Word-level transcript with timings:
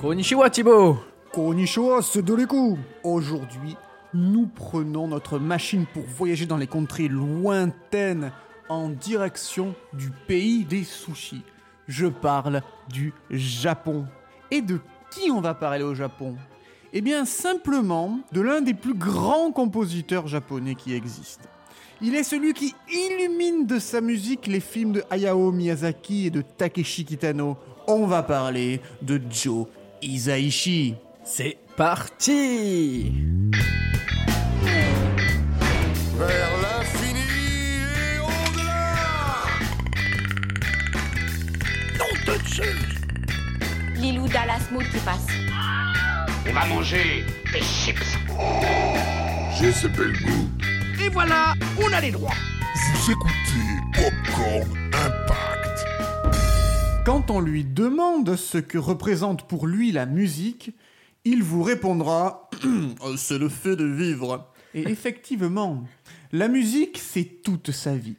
Konnichiwa 0.00 0.48
Thibaut 0.48 0.98
Konnichiwa, 1.32 2.00
l'écho. 2.36 2.78
Aujourd'hui, 3.02 3.76
nous 4.12 4.46
prenons 4.46 5.08
notre 5.08 5.38
machine 5.38 5.86
pour 5.92 6.04
voyager 6.04 6.46
dans 6.46 6.56
les 6.56 6.66
contrées 6.66 7.08
lointaines 7.08 8.30
en 8.68 8.90
direction 8.90 9.74
du 9.92 10.10
pays 10.10 10.64
des 10.64 10.84
sushis. 10.84 11.42
Je 11.88 12.06
parle 12.06 12.62
du 12.88 13.12
Japon. 13.30 14.06
Et 14.50 14.62
de 14.62 14.78
qui 15.10 15.30
on 15.30 15.40
va 15.40 15.54
parler 15.54 15.82
au 15.82 15.94
Japon? 15.94 16.36
Eh 16.96 17.00
bien 17.00 17.24
simplement 17.24 18.20
de 18.30 18.40
l'un 18.40 18.60
des 18.60 18.72
plus 18.72 18.94
grands 18.94 19.50
compositeurs 19.50 20.28
japonais 20.28 20.76
qui 20.76 20.94
existent. 20.94 21.48
Il 22.00 22.14
est 22.14 22.22
celui 22.22 22.52
qui 22.52 22.72
illumine 22.88 23.66
de 23.66 23.80
sa 23.80 24.00
musique 24.00 24.46
les 24.46 24.60
films 24.60 24.92
de 24.92 25.02
Hayao 25.10 25.50
Miyazaki 25.50 26.26
et 26.26 26.30
de 26.30 26.40
Takeshi 26.40 27.04
Kitano. 27.04 27.56
On 27.88 28.06
va 28.06 28.22
parler 28.22 28.80
de 29.02 29.20
Joe 29.28 29.66
Isaichi. 30.02 30.94
C'est 31.24 31.58
parti 31.76 33.10
Vers 36.16 36.50
l'infini 36.62 37.18
et 38.06 38.20
au-delà 38.20 39.02
Lilou 43.96 44.28
Dallas 44.28 44.68
Mood 44.70 44.84
qui 44.84 44.98
passe. 44.98 45.26
On 46.46 46.52
va 46.52 46.66
manger 46.66 47.24
des 47.52 47.60
chips. 47.60 48.16
J'ai 49.58 49.72
ce 49.72 49.86
bel 49.86 50.12
goût. 50.12 50.48
Et 51.04 51.08
voilà, 51.08 51.54
on 51.82 51.92
a 51.92 52.00
les 52.00 52.10
droits. 52.10 52.34
Vous 52.74 53.12
écoutez 53.12 53.32
Popcorn 53.94 54.78
Impact. 54.92 55.86
Quand 57.06 57.30
on 57.30 57.40
lui 57.40 57.64
demande 57.64 58.36
ce 58.36 58.58
que 58.58 58.78
représente 58.78 59.46
pour 59.48 59.66
lui 59.66 59.92
la 59.92 60.06
musique, 60.06 60.72
il 61.24 61.42
vous 61.42 61.62
répondra 61.62 62.50
Euh, 62.64 63.14
C'est 63.16 63.38
le 63.38 63.48
fait 63.48 63.76
de 63.76 63.84
vivre. 63.86 64.50
Et 64.74 64.82
effectivement, 64.82 65.84
la 66.32 66.48
musique, 66.48 66.98
c'est 66.98 67.42
toute 67.42 67.70
sa 67.70 67.94
vie. 67.94 68.16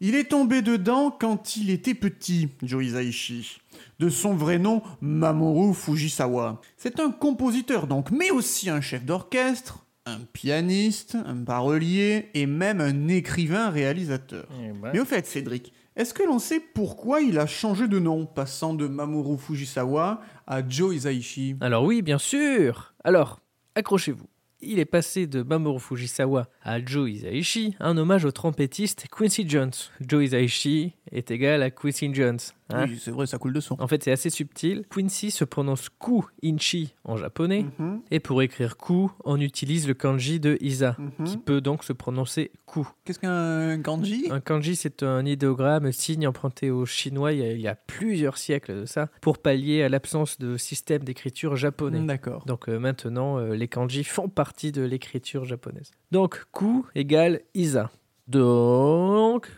Il 0.00 0.14
est 0.14 0.28
tombé 0.28 0.62
dedans 0.62 1.10
quand 1.10 1.56
il 1.56 1.70
était 1.70 1.94
petit, 1.94 2.50
Joe 2.62 2.84
Hisaishi. 2.84 3.58
De 3.98 4.08
son 4.08 4.32
vrai 4.34 4.58
nom, 4.58 4.80
Mamoru 5.00 5.74
Fujisawa. 5.74 6.60
C'est 6.76 7.00
un 7.00 7.10
compositeur 7.10 7.88
donc, 7.88 8.12
mais 8.12 8.30
aussi 8.30 8.70
un 8.70 8.80
chef 8.80 9.04
d'orchestre, 9.04 9.84
un 10.06 10.20
pianiste, 10.32 11.16
un 11.26 11.42
parolier 11.42 12.28
et 12.34 12.46
même 12.46 12.80
un 12.80 13.08
écrivain-réalisateur. 13.08 14.46
Mais 14.92 15.00
au 15.00 15.04
fait, 15.04 15.26
Cédric, 15.26 15.72
est-ce 15.96 16.14
que 16.14 16.22
l'on 16.22 16.38
sait 16.38 16.60
pourquoi 16.60 17.20
il 17.20 17.36
a 17.40 17.46
changé 17.46 17.88
de 17.88 17.98
nom, 17.98 18.24
passant 18.24 18.74
de 18.74 18.86
Mamoru 18.86 19.36
Fujisawa 19.36 20.20
à 20.46 20.68
Joe 20.68 20.94
Hisaishi? 20.94 21.56
Alors 21.60 21.82
oui, 21.82 22.02
bien 22.02 22.18
sûr 22.18 22.94
Alors, 23.02 23.40
accrochez-vous. 23.74 24.28
Il 24.60 24.80
est 24.80 24.86
passé 24.86 25.28
de 25.28 25.44
Mamoru 25.44 25.78
Fujisawa 25.78 26.48
à 26.64 26.84
Joe 26.84 27.08
Hisaishi, 27.08 27.76
un 27.78 27.96
hommage 27.96 28.24
au 28.24 28.32
trompettiste 28.32 29.06
Quincy 29.08 29.48
Jones. 29.48 29.70
Joe 30.00 30.24
Hisaishi 30.24 30.94
est 31.12 31.30
égal 31.30 31.62
à 31.62 31.70
Quincy 31.70 32.12
Jones. 32.12 32.40
Hein. 32.70 32.86
Oui, 32.88 32.98
c'est 33.00 33.10
vrai, 33.10 33.26
ça 33.26 33.38
coule 33.38 33.52
de 33.52 33.60
son. 33.60 33.76
En 33.80 33.86
fait, 33.88 34.02
c'est 34.02 34.12
assez 34.12 34.30
subtil. 34.30 34.84
Quincy 34.90 35.30
se 35.30 35.44
prononce 35.44 35.88
Ku 35.98 36.22
Inchi 36.44 36.94
en 37.04 37.16
japonais, 37.16 37.66
Mhm. 37.78 38.02
et 38.10 38.20
pour 38.20 38.42
écrire 38.42 38.76
Ku, 38.76 39.08
on 39.24 39.40
utilise 39.40 39.86
le 39.88 39.94
kanji 39.94 40.40
de 40.40 40.56
Isa, 40.60 40.96
Mhm. 40.98 41.24
qui 41.26 41.36
peut 41.38 41.60
donc 41.60 41.84
se 41.84 41.92
prononcer 41.92 42.50
Ku. 42.66 42.80
Qu'est-ce 43.04 43.18
qu'un 43.18 43.80
kanji? 43.82 44.26
Un 44.30 44.40
kanji, 44.40 44.76
c'est 44.76 45.02
un 45.02 45.24
idéogramme, 45.24 45.90
signe 45.92 46.26
emprunté 46.26 46.70
au 46.70 46.84
chinois 46.86 47.32
il 47.32 47.38
y, 47.40 47.42
a, 47.42 47.52
il 47.52 47.60
y 47.60 47.68
a 47.68 47.74
plusieurs 47.74 48.38
siècles 48.38 48.80
de 48.80 48.84
ça, 48.86 49.08
pour 49.20 49.38
pallier 49.38 49.82
à 49.82 49.88
l'absence 49.88 50.38
de 50.38 50.56
système 50.56 51.02
d'écriture 51.04 51.56
japonais. 51.56 52.00
D'accord. 52.00 52.44
Donc 52.46 52.68
euh, 52.68 52.78
maintenant, 52.78 53.38
euh, 53.38 53.54
les 53.54 53.68
kanji 53.68 54.04
font 54.04 54.28
partie 54.28 54.72
de 54.72 54.82
l'écriture 54.82 55.44
japonaise. 55.44 55.90
Donc 56.12 56.44
ku 56.52 56.82
égale 56.94 57.40
Isa. 57.54 57.90
Donc 58.26 59.48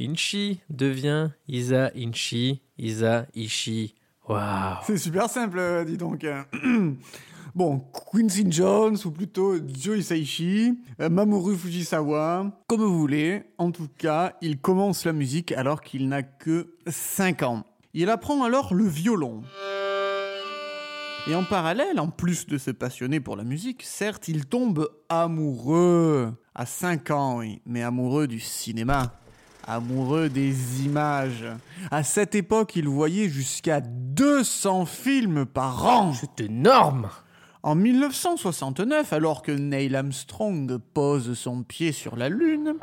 inchi 0.00 0.60
devient 0.70 1.30
Isa 1.48 1.90
inchi, 1.96 2.62
Isa 2.78 3.26
ishi. 3.34 3.94
Waouh 4.28 4.78
C'est 4.84 4.98
super 4.98 5.28
simple, 5.28 5.58
euh, 5.58 5.84
dis 5.84 5.96
donc. 5.96 6.26
Bon, 7.54 7.82
Quincy 8.12 8.44
Jones, 8.50 8.98
ou 9.06 9.10
plutôt 9.10 9.54
Joe 9.66 9.96
Hisaishi, 9.96 10.78
euh, 11.00 11.08
Mamoru 11.08 11.56
Fujisawa, 11.56 12.52
comme 12.66 12.82
vous 12.82 12.98
voulez. 12.98 13.44
En 13.56 13.70
tout 13.70 13.88
cas, 13.96 14.34
il 14.42 14.58
commence 14.58 15.06
la 15.06 15.14
musique 15.14 15.52
alors 15.52 15.80
qu'il 15.80 16.06
n'a 16.06 16.22
que 16.22 16.74
5 16.86 17.44
ans. 17.44 17.64
Il 17.94 18.10
apprend 18.10 18.44
alors 18.44 18.74
le 18.74 18.84
violon. 18.84 19.40
Et 21.28 21.34
en 21.34 21.44
parallèle, 21.44 21.98
en 21.98 22.08
plus 22.08 22.46
de 22.46 22.58
se 22.58 22.70
passionner 22.70 23.20
pour 23.20 23.36
la 23.36 23.44
musique, 23.44 23.82
certes, 23.84 24.28
il 24.28 24.44
tombe 24.44 24.90
amoureux. 25.08 26.34
À 26.54 26.66
5 26.66 27.10
ans, 27.10 27.38
oui, 27.38 27.62
mais 27.64 27.82
amoureux 27.82 28.26
du 28.26 28.38
cinéma. 28.38 29.14
Amoureux 29.68 30.28
des 30.28 30.84
images. 30.84 31.44
À 31.90 32.04
cette 32.04 32.36
époque, 32.36 32.76
il 32.76 32.86
voyait 32.86 33.28
jusqu'à 33.28 33.80
200 33.80 34.86
films 34.86 35.44
par 35.44 35.84
an. 35.86 36.12
C'est 36.12 36.44
énorme 36.44 37.08
En 37.64 37.74
1969, 37.74 39.12
alors 39.12 39.42
que 39.42 39.50
Neil 39.50 39.96
Armstrong 39.96 40.78
pose 40.94 41.36
son 41.36 41.64
pied 41.64 41.90
sur 41.90 42.14
la 42.14 42.28
Lune, 42.28 42.74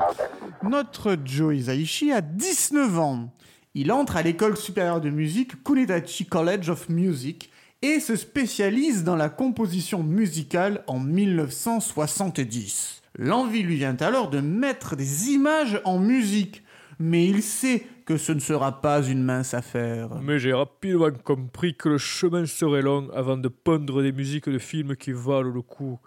notre 0.62 1.16
Joe 1.24 1.56
Hisaishi 1.56 2.12
a 2.12 2.20
19 2.20 2.98
ans. 2.98 3.32
Il 3.74 3.90
entre 3.90 4.16
à 4.16 4.22
l'école 4.22 4.56
supérieure 4.56 5.00
de 5.00 5.10
musique 5.10 5.64
Kunitachi 5.64 6.26
College 6.26 6.68
of 6.68 6.88
Music 6.90 7.50
et 7.80 8.00
se 8.00 8.16
spécialise 8.16 9.04
dans 9.04 9.16
la 9.16 9.28
composition 9.28 10.02
musicale 10.02 10.84
en 10.86 10.98
1970. 10.98 13.02
L'envie 13.16 13.62
lui 13.62 13.76
vient 13.76 13.96
alors 14.00 14.28
de 14.28 14.40
mettre 14.40 14.96
des 14.96 15.30
images 15.30 15.80
en 15.84 15.98
musique, 15.98 16.63
mais 16.98 17.26
il 17.26 17.42
sait 17.42 17.86
que 18.04 18.16
ce 18.16 18.32
ne 18.32 18.40
sera 18.40 18.80
pas 18.80 19.02
une 19.02 19.22
mince 19.22 19.54
affaire. 19.54 20.20
Mais 20.22 20.38
j'ai 20.38 20.52
rapidement 20.52 21.10
compris 21.10 21.74
que 21.74 21.88
le 21.88 21.98
chemin 21.98 22.46
serait 22.46 22.82
long 22.82 23.08
avant 23.14 23.36
de 23.36 23.48
pondre 23.48 24.02
des 24.02 24.12
musiques 24.12 24.48
de 24.48 24.58
films 24.58 24.96
qui 24.96 25.12
valent 25.12 25.50
le 25.50 25.62
coup. 25.62 25.98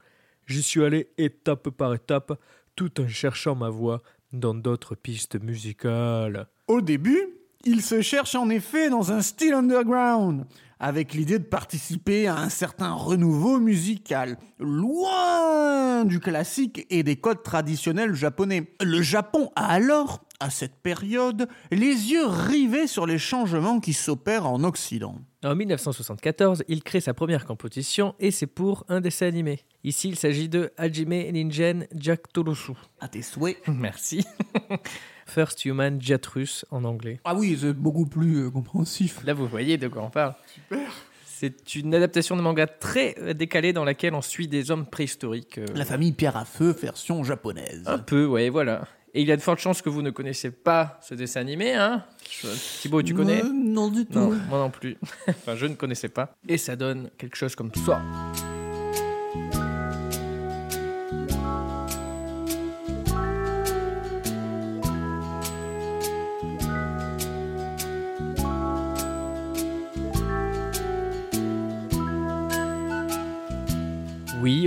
J'y 0.45 0.61
suis 0.61 0.83
allé 0.83 1.09
étape 1.17 1.69
par 1.69 1.93
étape, 1.93 2.39
tout 2.75 3.01
en 3.01 3.07
cherchant 3.07 3.55
ma 3.55 3.69
voix 3.69 4.01
dans 4.31 4.53
d'autres 4.53 4.95
pistes 4.95 5.41
musicales. 5.41 6.47
Au 6.67 6.81
début, 6.81 7.27
il 7.65 7.81
se 7.81 8.01
cherche 8.01 8.35
en 8.35 8.49
effet 8.49 8.89
dans 8.89 9.11
un 9.11 9.21
style 9.21 9.53
underground, 9.53 10.45
avec 10.79 11.13
l'idée 11.13 11.39
de 11.39 11.43
participer 11.43 12.27
à 12.27 12.37
un 12.37 12.49
certain 12.49 12.93
renouveau 12.93 13.59
musical, 13.59 14.37
loin 14.59 16.05
du 16.05 16.19
classique 16.19 16.85
et 16.89 17.03
des 17.03 17.15
codes 17.15 17.43
traditionnels 17.43 18.13
japonais. 18.13 18.71
Le 18.81 19.01
Japon 19.01 19.51
a 19.55 19.67
alors, 19.67 20.23
à 20.39 20.49
cette 20.49 20.75
période, 20.75 21.47
les 21.71 22.11
yeux 22.11 22.25
rivés 22.25 22.87
sur 22.87 23.05
les 23.05 23.17
changements 23.17 23.79
qui 23.79 23.93
s'opèrent 23.93 24.47
en 24.47 24.63
Occident. 24.63 25.15
En 25.47 25.55
1974, 25.55 26.65
il 26.67 26.83
crée 26.83 26.99
sa 26.99 27.13
première 27.13 27.45
composition 27.45 28.15
et 28.19 28.31
c'est 28.31 28.47
pour 28.47 28.83
un 28.89 28.99
dessin 28.99 29.27
animé. 29.27 29.61
Ici, 29.85 30.09
il 30.09 30.17
s'agit 30.17 30.49
de 30.49 30.73
Hajime 30.75 31.31
Ningen 31.31 31.87
Jack 31.95 32.33
Torosu. 32.33 32.73
À 32.99 33.07
tes 33.07 33.21
souhaits. 33.21 33.55
Merci. 33.69 34.25
First 35.25 35.63
Human 35.63 36.01
Jatrus 36.01 36.65
en 36.69 36.83
anglais. 36.83 37.21
Ah 37.23 37.33
oui, 37.33 37.57
c'est 37.61 37.71
beaucoup 37.71 38.05
plus 38.05 38.45
euh, 38.45 38.49
compréhensif. 38.49 39.21
Là, 39.23 39.33
vous 39.33 39.47
voyez 39.47 39.77
de 39.77 39.87
quoi 39.87 40.03
on 40.03 40.09
parle. 40.09 40.35
C'est 41.25 41.75
une 41.75 41.95
adaptation 41.95 42.35
de 42.35 42.41
manga 42.41 42.67
très 42.67 43.15
euh, 43.19 43.33
décalée 43.33 43.71
dans 43.71 43.85
laquelle 43.85 44.15
on 44.15 44.21
suit 44.21 44.49
des 44.49 44.69
hommes 44.69 44.85
préhistoriques. 44.85 45.59
euh, 45.59 45.65
La 45.75 45.85
famille 45.85 46.11
Pierre 46.11 46.35
à 46.35 46.43
Feu, 46.43 46.71
version 46.81 47.23
japonaise. 47.23 47.83
Un 47.85 47.99
peu, 47.99 48.25
ouais, 48.25 48.49
voilà. 48.49 48.85
Et 49.17 49.21
il 49.21 49.27
y 49.27 49.31
a 49.31 49.35
de 49.35 49.41
fortes 49.41 49.57
chances 49.59 49.81
que 49.81 49.89
vous 49.89 50.03
ne 50.03 50.11
connaissez 50.11 50.51
pas 50.51 50.99
ce 51.01 51.15
dessin 51.15 51.41
animé, 51.41 51.73
hein 51.73 52.03
Thibaut, 52.81 53.01
tu 53.01 53.15
connais 53.15 53.41
Euh, 53.43 53.49
Non, 53.51 53.89
du 53.89 54.05
tout. 54.05 54.19
Non, 54.19 54.29
moi 54.47 54.59
non 54.59 54.69
plus. 54.69 54.95
enfin, 55.27 55.55
je 55.55 55.65
ne 55.65 55.73
connaissais 55.73 56.09
pas. 56.09 56.35
Et 56.47 56.59
ça 56.59 56.75
donne 56.75 57.09
quelque 57.17 57.35
chose 57.35 57.55
comme 57.55 57.71
ça. 57.73 57.99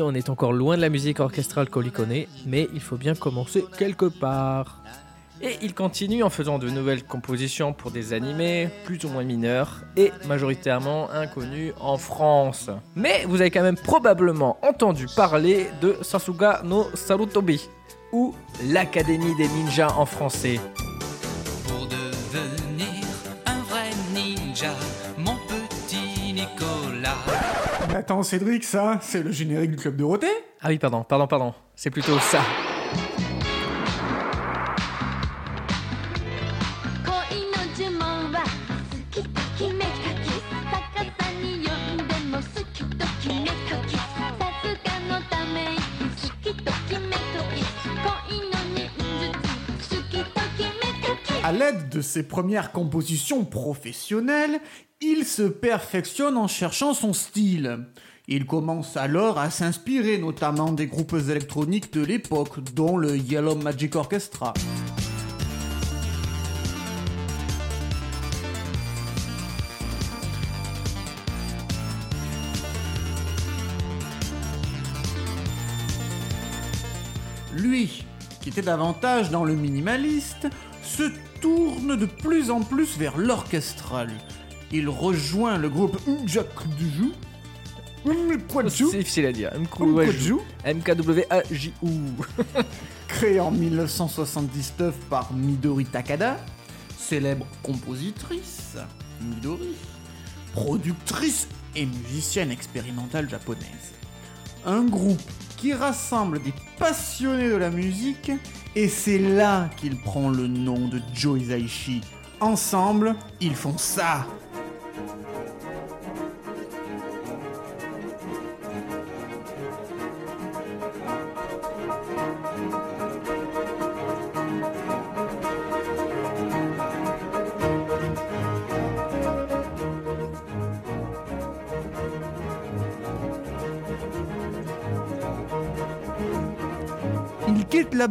On 0.03 0.15
est 0.15 0.31
encore 0.31 0.53
loin 0.53 0.77
de 0.77 0.81
la 0.81 0.89
musique 0.89 1.21
orchestrale 1.21 1.69
qu'on 1.69 1.83
connaît, 1.91 2.29
mais 2.47 2.69
il 2.73 2.81
faut 2.81 2.97
bien 2.97 3.15
commencer 3.15 3.65
quelque 3.79 4.07
part. 4.07 4.83
Et 5.43 5.57
il 5.63 5.75
continue 5.75 6.23
en 6.23 6.29
faisant 6.29 6.59
de 6.59 6.69
nouvelles 6.69 7.05
compositions 7.05 7.73
pour 7.73 7.91
des 7.91 8.13
animés 8.13 8.69
plus 8.85 9.03
ou 9.05 9.09
moins 9.09 9.25
mineurs 9.25 9.83
et 9.97 10.13
majoritairement 10.29 11.11
inconnus 11.11 11.73
en 11.81 11.97
France. 11.97 12.69
Mais 12.95 13.25
vous 13.27 13.41
avez 13.41 13.51
quand 13.51 13.63
même 13.63 13.79
probablement 13.79 14.59
entendu 14.63 15.07
parler 15.17 15.69
de 15.81 15.97
Sasuga 16.03 16.61
no 16.63 16.87
Sarutobi 16.93 17.69
ou 18.13 18.35
l'Académie 18.67 19.35
des 19.37 19.49
ninjas 19.49 19.95
en 19.97 20.05
français. 20.05 20.61
Attends, 28.01 28.23
Cédric, 28.23 28.65
ça, 28.65 28.99
c'est 29.03 29.23
le 29.23 29.31
générique 29.31 29.73
du 29.73 29.77
Club 29.77 29.97
Dorothée? 29.97 30.27
Ah 30.63 30.69
oui, 30.69 30.79
pardon, 30.79 31.05
pardon, 31.05 31.27
pardon. 31.27 31.55
C'est 31.77 31.91
plutôt 31.91 32.19
ça. 32.19 32.41
L'aide 51.53 51.89
de 51.89 52.01
ses 52.01 52.23
premières 52.23 52.71
compositions 52.71 53.45
professionnelles, 53.45 54.61
il 55.01 55.25
se 55.25 55.43
perfectionne 55.43 56.37
en 56.37 56.47
cherchant 56.47 56.95
son 56.95 57.13
style. 57.13 57.87
Il 58.29 58.47
commence 58.47 58.97
alors 58.97 59.37
à 59.37 59.51
s'inspirer 59.51 60.19
notamment 60.19 60.73
des 60.73 60.87
groupes 60.87 61.17
électroniques 61.29 61.93
de 61.93 62.03
l'époque, 62.05 62.61
dont 62.75 62.97
le 62.97 63.17
Yellow 63.17 63.57
Magic 63.57 63.97
Orchestra. 63.97 64.55
Lui, 77.53 78.05
qui 78.41 78.51
était 78.51 78.63
davantage 78.63 79.31
dans 79.31 79.45
le 79.45 79.55
minimaliste, 79.55 80.47
se 80.83 81.11
tourne 81.41 81.97
de 81.97 82.07
plus 82.07 82.51
en 82.51 82.61
plus 82.61 82.97
vers 82.99 83.17
l'orchestral. 83.17 84.11
Il 84.73 84.89
rejoint 84.89 85.59
le 85.59 85.69
groupe 85.69 85.99
Jacques 86.27 86.69
Dujoux, 86.77 87.13
C'est 88.69 88.99
difficile 88.99 89.27
à 89.27 89.33
dire. 89.33 89.51
MKWAJU. 89.59 90.37
créé 93.09 93.41
en 93.41 93.51
1979 93.51 94.95
par 95.11 95.33
Midori 95.33 95.85
Takada, 95.85 96.39
célèbre 96.97 97.47
compositrice, 97.63 98.77
Midori, 99.21 99.75
productrice 100.53 101.49
et 101.77 101.87
musicienne 101.87 102.51
expérimentale 102.51 103.29
japonaise. 103.29 103.93
Un 104.65 104.85
groupe 104.85 105.21
qui 105.57 105.73
rassemble 105.75 106.41
des 106.43 106.55
passionnés 106.79 107.51
de 107.51 107.57
la 107.57 107.71
musique 107.71 108.31
et 108.77 108.89
c'est 108.89 109.19
là 109.19 109.69
qu'il 109.77 109.97
prend 109.97 110.31
le 110.31 110.47
nom 110.47 110.89
de 110.89 111.01
Joe 111.13 111.41
Hisaishi. 111.41 112.01
Ensemble, 112.41 113.15
ils 113.41 113.55
font 113.55 113.77
ça. 113.77 114.27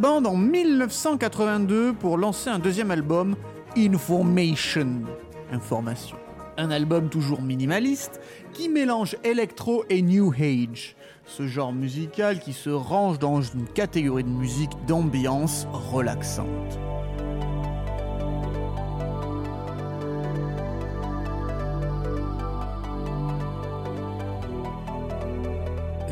Bande 0.00 0.26
en 0.26 0.34
1982 0.34 1.92
pour 1.92 2.16
lancer 2.16 2.48
un 2.48 2.58
deuxième 2.58 2.90
album, 2.90 3.36
Information. 3.76 5.04
Information. 5.52 6.16
Un 6.56 6.70
album 6.70 7.10
toujours 7.10 7.42
minimaliste 7.42 8.18
qui 8.54 8.70
mélange 8.70 9.16
électro 9.24 9.84
et 9.90 10.00
new 10.00 10.32
age. 10.32 10.96
Ce 11.26 11.46
genre 11.46 11.74
musical 11.74 12.40
qui 12.40 12.54
se 12.54 12.70
range 12.70 13.18
dans 13.18 13.42
une 13.42 13.66
catégorie 13.66 14.24
de 14.24 14.30
musique 14.30 14.72
d'ambiance 14.86 15.66
relaxante. 15.70 16.89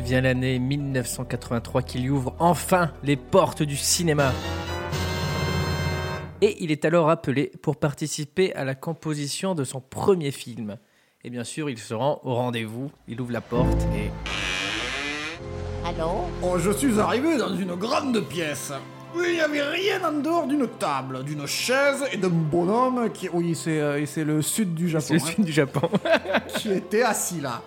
Vient 0.09 0.21
l'année 0.21 0.57
1983 0.57 1.83
qui 1.83 1.99
lui 1.99 2.09
ouvre 2.09 2.33
enfin 2.39 2.91
les 3.03 3.15
portes 3.15 3.61
du 3.61 3.77
cinéma. 3.77 4.31
Et 6.41 6.63
il 6.63 6.71
est 6.71 6.83
alors 6.83 7.11
appelé 7.11 7.51
pour 7.61 7.75
participer 7.75 8.51
à 8.55 8.63
la 8.63 8.73
composition 8.73 9.53
de 9.53 9.63
son 9.63 9.81
premier 9.81 10.31
film. 10.31 10.77
Et 11.23 11.29
bien 11.29 11.43
sûr, 11.43 11.69
il 11.69 11.77
se 11.77 11.93
rend 11.93 12.21
au 12.23 12.33
rendez-vous, 12.33 12.89
il 13.07 13.21
ouvre 13.21 13.33
la 13.33 13.41
porte 13.41 13.83
et... 13.95 14.09
Allô? 15.87 16.25
Oh, 16.41 16.57
je 16.57 16.71
suis 16.71 16.99
arrivé 16.99 17.37
dans 17.37 17.55
une 17.55 17.75
grande 17.75 18.19
pièce. 18.27 18.73
Oui, 19.15 19.25
il 19.27 19.33
n'y 19.35 19.41
avait 19.41 19.61
rien 19.61 20.03
en 20.03 20.13
dehors 20.13 20.47
d'une 20.47 20.67
table, 20.79 21.23
d'une 21.23 21.45
chaise 21.45 22.03
et 22.11 22.17
d'un 22.17 22.29
bonhomme 22.29 23.11
qui. 23.13 23.29
Oui, 23.31 23.53
c'est 23.53 23.79
euh, 23.79 24.03
c'est 24.07 24.23
le 24.23 24.41
sud 24.41 24.73
du 24.73 24.89
Japon. 24.89 25.05
C'est 25.07 25.13
le 25.13 25.21
hein, 25.21 25.25
film 25.25 25.45
du 25.45 25.51
Japon. 25.51 25.87
qui 26.57 26.71
était 26.71 27.03
assis 27.03 27.41
là. 27.41 27.61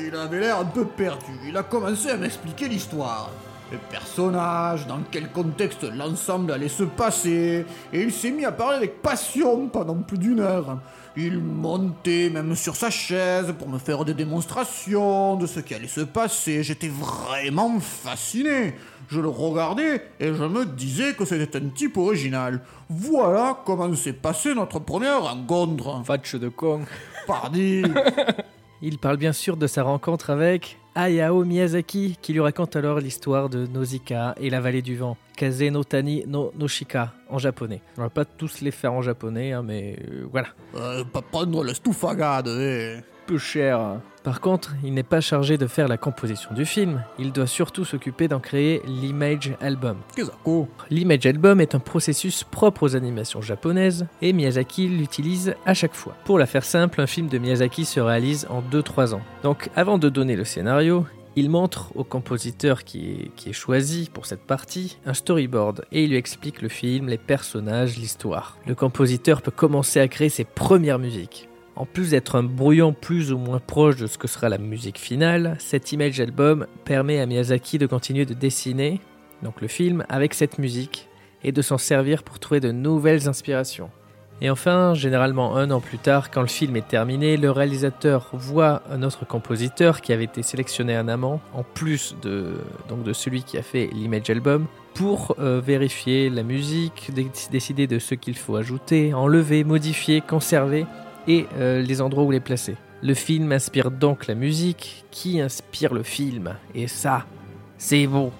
Il 0.00 0.14
avait 0.16 0.40
l'air 0.40 0.58
un 0.58 0.64
peu 0.64 0.84
perdu. 0.86 1.32
Il 1.46 1.56
a 1.56 1.62
commencé 1.62 2.10
à 2.10 2.16
m'expliquer 2.16 2.68
l'histoire. 2.68 3.30
Les 3.70 3.78
personnages, 3.78 4.86
dans 4.86 5.00
quel 5.10 5.30
contexte 5.30 5.84
l'ensemble 5.84 6.52
allait 6.52 6.68
se 6.68 6.82
passer. 6.82 7.64
Et 7.92 8.02
il 8.02 8.12
s'est 8.12 8.30
mis 8.30 8.44
à 8.44 8.52
parler 8.52 8.76
avec 8.76 9.00
passion 9.00 9.68
pendant 9.68 9.96
plus 9.96 10.18
d'une 10.18 10.40
heure. 10.40 10.78
Il 11.16 11.38
montait 11.38 12.30
même 12.30 12.54
sur 12.54 12.74
sa 12.74 12.90
chaise 12.90 13.54
pour 13.58 13.68
me 13.68 13.78
faire 13.78 14.04
des 14.04 14.14
démonstrations 14.14 15.36
de 15.36 15.46
ce 15.46 15.60
qui 15.60 15.74
allait 15.74 15.88
se 15.88 16.00
passer. 16.00 16.62
J'étais 16.62 16.88
vraiment 16.88 17.80
fasciné. 17.80 18.74
Je 19.08 19.20
le 19.20 19.28
regardais 19.28 20.06
et 20.20 20.32
je 20.32 20.44
me 20.44 20.64
disais 20.64 21.12
que 21.14 21.24
c'était 21.24 21.58
un 21.58 21.68
type 21.68 21.98
original. 21.98 22.60
Voilà 22.88 23.58
comment 23.64 23.94
s'est 23.94 24.14
passée 24.14 24.54
notre 24.54 24.78
première 24.78 25.22
rencontre. 25.22 26.02
Fatch 26.04 26.36
de 26.36 26.48
con. 26.48 26.82
Pardi. 27.26 27.82
Il 28.84 28.98
parle 28.98 29.16
bien 29.16 29.32
sûr 29.32 29.56
de 29.56 29.68
sa 29.68 29.84
rencontre 29.84 30.30
avec 30.30 30.76
Hayao 30.96 31.44
Miyazaki, 31.44 32.18
qui 32.20 32.32
lui 32.32 32.40
raconte 32.40 32.74
alors 32.74 32.98
l'histoire 32.98 33.48
de 33.48 33.64
Nausicaa 33.64 34.34
et 34.40 34.50
la 34.50 34.60
vallée 34.60 34.82
du 34.82 34.96
vent, 34.96 35.16
Kaze 35.36 35.62
no 35.62 35.84
Tani 35.84 36.24
no 36.26 36.52
Noshika 36.58 37.12
en 37.30 37.38
japonais. 37.38 37.80
On 37.96 38.02
va 38.02 38.10
pas 38.10 38.24
tous 38.24 38.60
les 38.60 38.72
faire 38.72 38.92
en 38.92 39.00
japonais, 39.00 39.52
hein, 39.52 39.62
mais 39.62 39.96
euh, 40.10 40.26
voilà. 40.32 40.48
Euh, 40.74 41.04
pas 41.04 41.22
prendre 41.22 41.72
stoufagade, 41.72 42.48
eh. 42.48 42.96
Peu 43.26 43.38
cher. 43.38 44.00
Par 44.22 44.40
contre, 44.40 44.74
il 44.84 44.94
n'est 44.94 45.02
pas 45.02 45.20
chargé 45.20 45.58
de 45.58 45.66
faire 45.66 45.88
la 45.88 45.96
composition 45.96 46.54
du 46.54 46.64
film, 46.64 47.02
il 47.18 47.32
doit 47.32 47.46
surtout 47.46 47.84
s'occuper 47.84 48.28
d'en 48.28 48.38
créer 48.38 48.80
l'image 48.84 49.52
album. 49.60 49.96
L'image 50.90 51.26
album 51.26 51.60
est 51.60 51.74
un 51.74 51.80
processus 51.80 52.44
propre 52.44 52.84
aux 52.84 52.96
animations 52.96 53.42
japonaises 53.42 54.06
et 54.20 54.32
Miyazaki 54.32 54.86
l'utilise 54.88 55.54
à 55.66 55.74
chaque 55.74 55.94
fois. 55.94 56.14
Pour 56.24 56.38
la 56.38 56.46
faire 56.46 56.64
simple, 56.64 57.00
un 57.00 57.06
film 57.06 57.28
de 57.28 57.38
Miyazaki 57.38 57.84
se 57.84 58.00
réalise 58.00 58.46
en 58.48 58.62
2-3 58.62 59.14
ans. 59.14 59.22
Donc 59.42 59.70
avant 59.74 59.98
de 59.98 60.08
donner 60.08 60.36
le 60.36 60.44
scénario, 60.44 61.04
il 61.34 61.50
montre 61.50 61.90
au 61.96 62.04
compositeur 62.04 62.84
qui 62.84 63.10
est, 63.10 63.34
qui 63.34 63.50
est 63.50 63.54
choisi 63.54 64.10
pour 64.12 64.26
cette 64.26 64.46
partie 64.46 64.98
un 65.06 65.14
storyboard 65.14 65.84
et 65.90 66.04
il 66.04 66.10
lui 66.10 66.16
explique 66.16 66.62
le 66.62 66.68
film, 66.68 67.08
les 67.08 67.18
personnages, 67.18 67.96
l'histoire. 67.96 68.58
Le 68.66 68.74
compositeur 68.74 69.42
peut 69.42 69.50
commencer 69.50 69.98
à 69.98 70.08
créer 70.08 70.28
ses 70.28 70.44
premières 70.44 70.98
musiques. 70.98 71.48
En 71.74 71.86
plus 71.86 72.10
d'être 72.10 72.36
un 72.36 72.42
brouillon 72.42 72.92
plus 72.92 73.32
ou 73.32 73.38
moins 73.38 73.58
proche 73.58 73.96
de 73.96 74.06
ce 74.06 74.18
que 74.18 74.28
sera 74.28 74.48
la 74.48 74.58
musique 74.58 74.98
finale, 74.98 75.56
cet 75.58 75.92
image 75.92 76.20
album 76.20 76.66
permet 76.84 77.18
à 77.18 77.26
Miyazaki 77.26 77.78
de 77.78 77.86
continuer 77.86 78.26
de 78.26 78.34
dessiner, 78.34 79.00
donc 79.42 79.60
le 79.60 79.68
film, 79.68 80.04
avec 80.08 80.34
cette 80.34 80.58
musique 80.58 81.08
et 81.42 81.50
de 81.50 81.62
s'en 81.62 81.78
servir 81.78 82.22
pour 82.22 82.38
trouver 82.38 82.60
de 82.60 82.72
nouvelles 82.72 83.26
inspirations. 83.28 83.90
Et 84.42 84.50
enfin, 84.50 84.92
généralement 84.94 85.56
un 85.56 85.70
an 85.70 85.80
plus 85.80 85.98
tard, 85.98 86.30
quand 86.30 86.40
le 86.40 86.48
film 86.48 86.76
est 86.76 86.86
terminé, 86.88 87.36
le 87.36 87.50
réalisateur 87.50 88.28
voit 88.32 88.82
un 88.90 89.02
autre 89.02 89.24
compositeur 89.24 90.00
qui 90.00 90.12
avait 90.12 90.24
été 90.24 90.42
sélectionné 90.42 90.98
en 90.98 91.06
amont, 91.08 91.40
en 91.54 91.62
plus 91.62 92.16
de, 92.22 92.54
celui 93.12 93.44
qui 93.44 93.56
a 93.56 93.62
fait 93.62 93.88
l'image 93.92 94.28
album, 94.30 94.66
pour 94.94 95.36
euh, 95.38 95.60
vérifier 95.64 96.28
la 96.28 96.42
musique, 96.42 97.12
dé- 97.14 97.30
décider 97.50 97.86
de 97.86 97.98
ce 97.98 98.14
qu'il 98.14 98.36
faut 98.36 98.56
ajouter, 98.56 99.14
enlever, 99.14 99.64
modifier, 99.64 100.20
conserver 100.20 100.86
et 101.26 101.46
euh, 101.56 101.82
les 101.82 102.00
endroits 102.00 102.24
où 102.24 102.30
les 102.30 102.40
placer. 102.40 102.76
Le 103.02 103.14
film 103.14 103.50
inspire 103.52 103.90
donc 103.90 104.26
la 104.26 104.34
musique 104.34 105.04
qui 105.10 105.40
inspire 105.40 105.92
le 105.92 106.02
film. 106.02 106.56
Et 106.74 106.86
ça, 106.86 107.26
c'est 107.78 108.06
beau. 108.06 108.32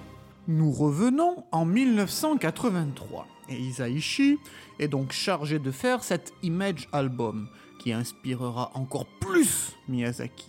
Nous 0.47 0.71
revenons 0.71 1.43
en 1.51 1.65
1983 1.65 3.27
et 3.49 3.55
Isaichi 3.55 4.39
est 4.79 4.87
donc 4.87 5.11
chargé 5.11 5.59
de 5.59 5.71
faire 5.71 6.03
cet 6.03 6.33
Image 6.43 6.87
Album 6.91 7.47
qui 7.79 7.91
inspirera 7.91 8.71
encore 8.73 9.05
plus 9.05 9.75
Miyazaki. 9.87 10.47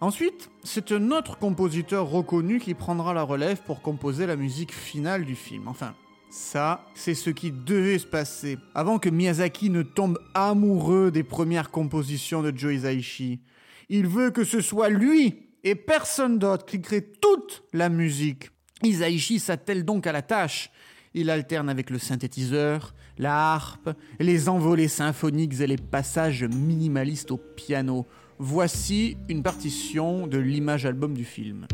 Ensuite, 0.00 0.50
c'est 0.62 0.92
un 0.92 1.10
autre 1.10 1.38
compositeur 1.38 2.08
reconnu 2.08 2.60
qui 2.60 2.74
prendra 2.74 3.14
la 3.14 3.22
relève 3.22 3.62
pour 3.62 3.80
composer 3.80 4.26
la 4.26 4.36
musique 4.36 4.72
finale 4.72 5.24
du 5.24 5.34
film. 5.34 5.66
Enfin, 5.66 5.94
ça, 6.34 6.84
c'est 6.96 7.14
ce 7.14 7.30
qui 7.30 7.52
devait 7.52 7.98
se 8.00 8.06
passer 8.06 8.58
avant 8.74 8.98
que 8.98 9.08
Miyazaki 9.08 9.70
ne 9.70 9.82
tombe 9.82 10.18
amoureux 10.34 11.12
des 11.12 11.22
premières 11.22 11.70
compositions 11.70 12.42
de 12.42 12.52
Joe 12.54 12.74
Hisaishi. 12.74 13.38
Il 13.88 14.08
veut 14.08 14.32
que 14.32 14.42
ce 14.42 14.60
soit 14.60 14.88
lui 14.88 15.46
et 15.62 15.76
personne 15.76 16.40
d'autre 16.40 16.66
qui 16.66 16.80
crée 16.80 17.02
toute 17.02 17.62
la 17.72 17.88
musique. 17.88 18.50
Hisaishi 18.82 19.38
s'attelle 19.38 19.84
donc 19.84 20.08
à 20.08 20.12
la 20.12 20.22
tâche. 20.22 20.72
Il 21.14 21.30
alterne 21.30 21.68
avec 21.68 21.88
le 21.88 22.00
synthétiseur, 22.00 22.96
la 23.16 23.52
harpe, 23.54 23.90
les 24.18 24.48
envolées 24.48 24.88
symphoniques 24.88 25.60
et 25.60 25.68
les 25.68 25.76
passages 25.76 26.42
minimalistes 26.42 27.30
au 27.30 27.36
piano. 27.36 28.08
Voici 28.40 29.16
une 29.28 29.44
partition 29.44 30.26
de 30.26 30.38
l'image 30.38 30.84
album 30.84 31.14
du 31.14 31.24
film. 31.24 31.68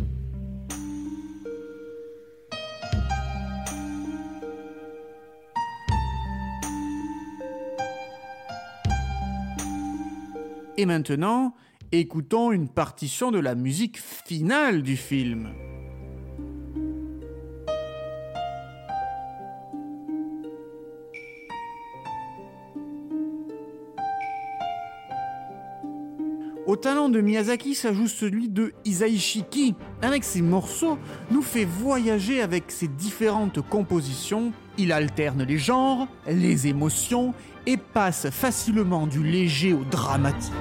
Et 10.81 10.87
maintenant, 10.87 11.53
écoutons 11.93 12.53
une 12.53 12.67
partition 12.67 13.31
de 13.31 13.39
la 13.39 13.55
musique 13.55 14.01
finale 14.01 14.83
du 14.83 14.97
film. 14.97 15.51
Au 26.67 26.77
talent 26.77 27.11
de 27.11 27.21
Miyazaki 27.21 27.75
s'ajoute 27.75 28.09
celui 28.09 28.49
de 28.49 28.73
Isaichi 28.87 29.45
qui, 29.51 29.75
avec 30.01 30.25
ses 30.25 30.41
morceaux, 30.41 30.97
nous 31.31 31.43
fait 31.43 31.67
voyager 31.67 32.41
avec 32.41 32.71
ses 32.71 32.89
différentes 32.89 33.61
compositions. 33.61 34.55
Il 34.83 34.93
alterne 34.93 35.43
les 35.43 35.59
genres, 35.59 36.09
les 36.27 36.67
émotions 36.67 37.35
et 37.67 37.77
passe 37.77 38.31
facilement 38.31 39.07
du 39.07 39.23
léger 39.23 39.75
au 39.75 39.85
dramatique. 39.85 40.55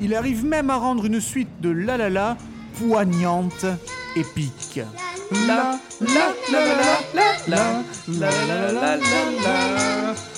Il 0.00 0.14
arrive 0.14 0.46
même 0.46 0.70
à 0.70 0.76
rendre 0.76 1.04
une 1.04 1.20
suite 1.20 1.60
de 1.60 1.68
La 1.68 1.98
La 1.98 2.08
La 2.08 2.38
poignante, 2.78 3.66
épique. 4.16 4.80
La 5.46 5.78
la 6.00 6.32
la 6.50 6.64
la 6.64 6.96
la 7.14 7.26
la 7.46 7.82
la 8.08 8.30
la 8.48 8.72
la 8.72 8.96
la 8.96 9.02
la. 9.44 10.14
Le 10.14 10.37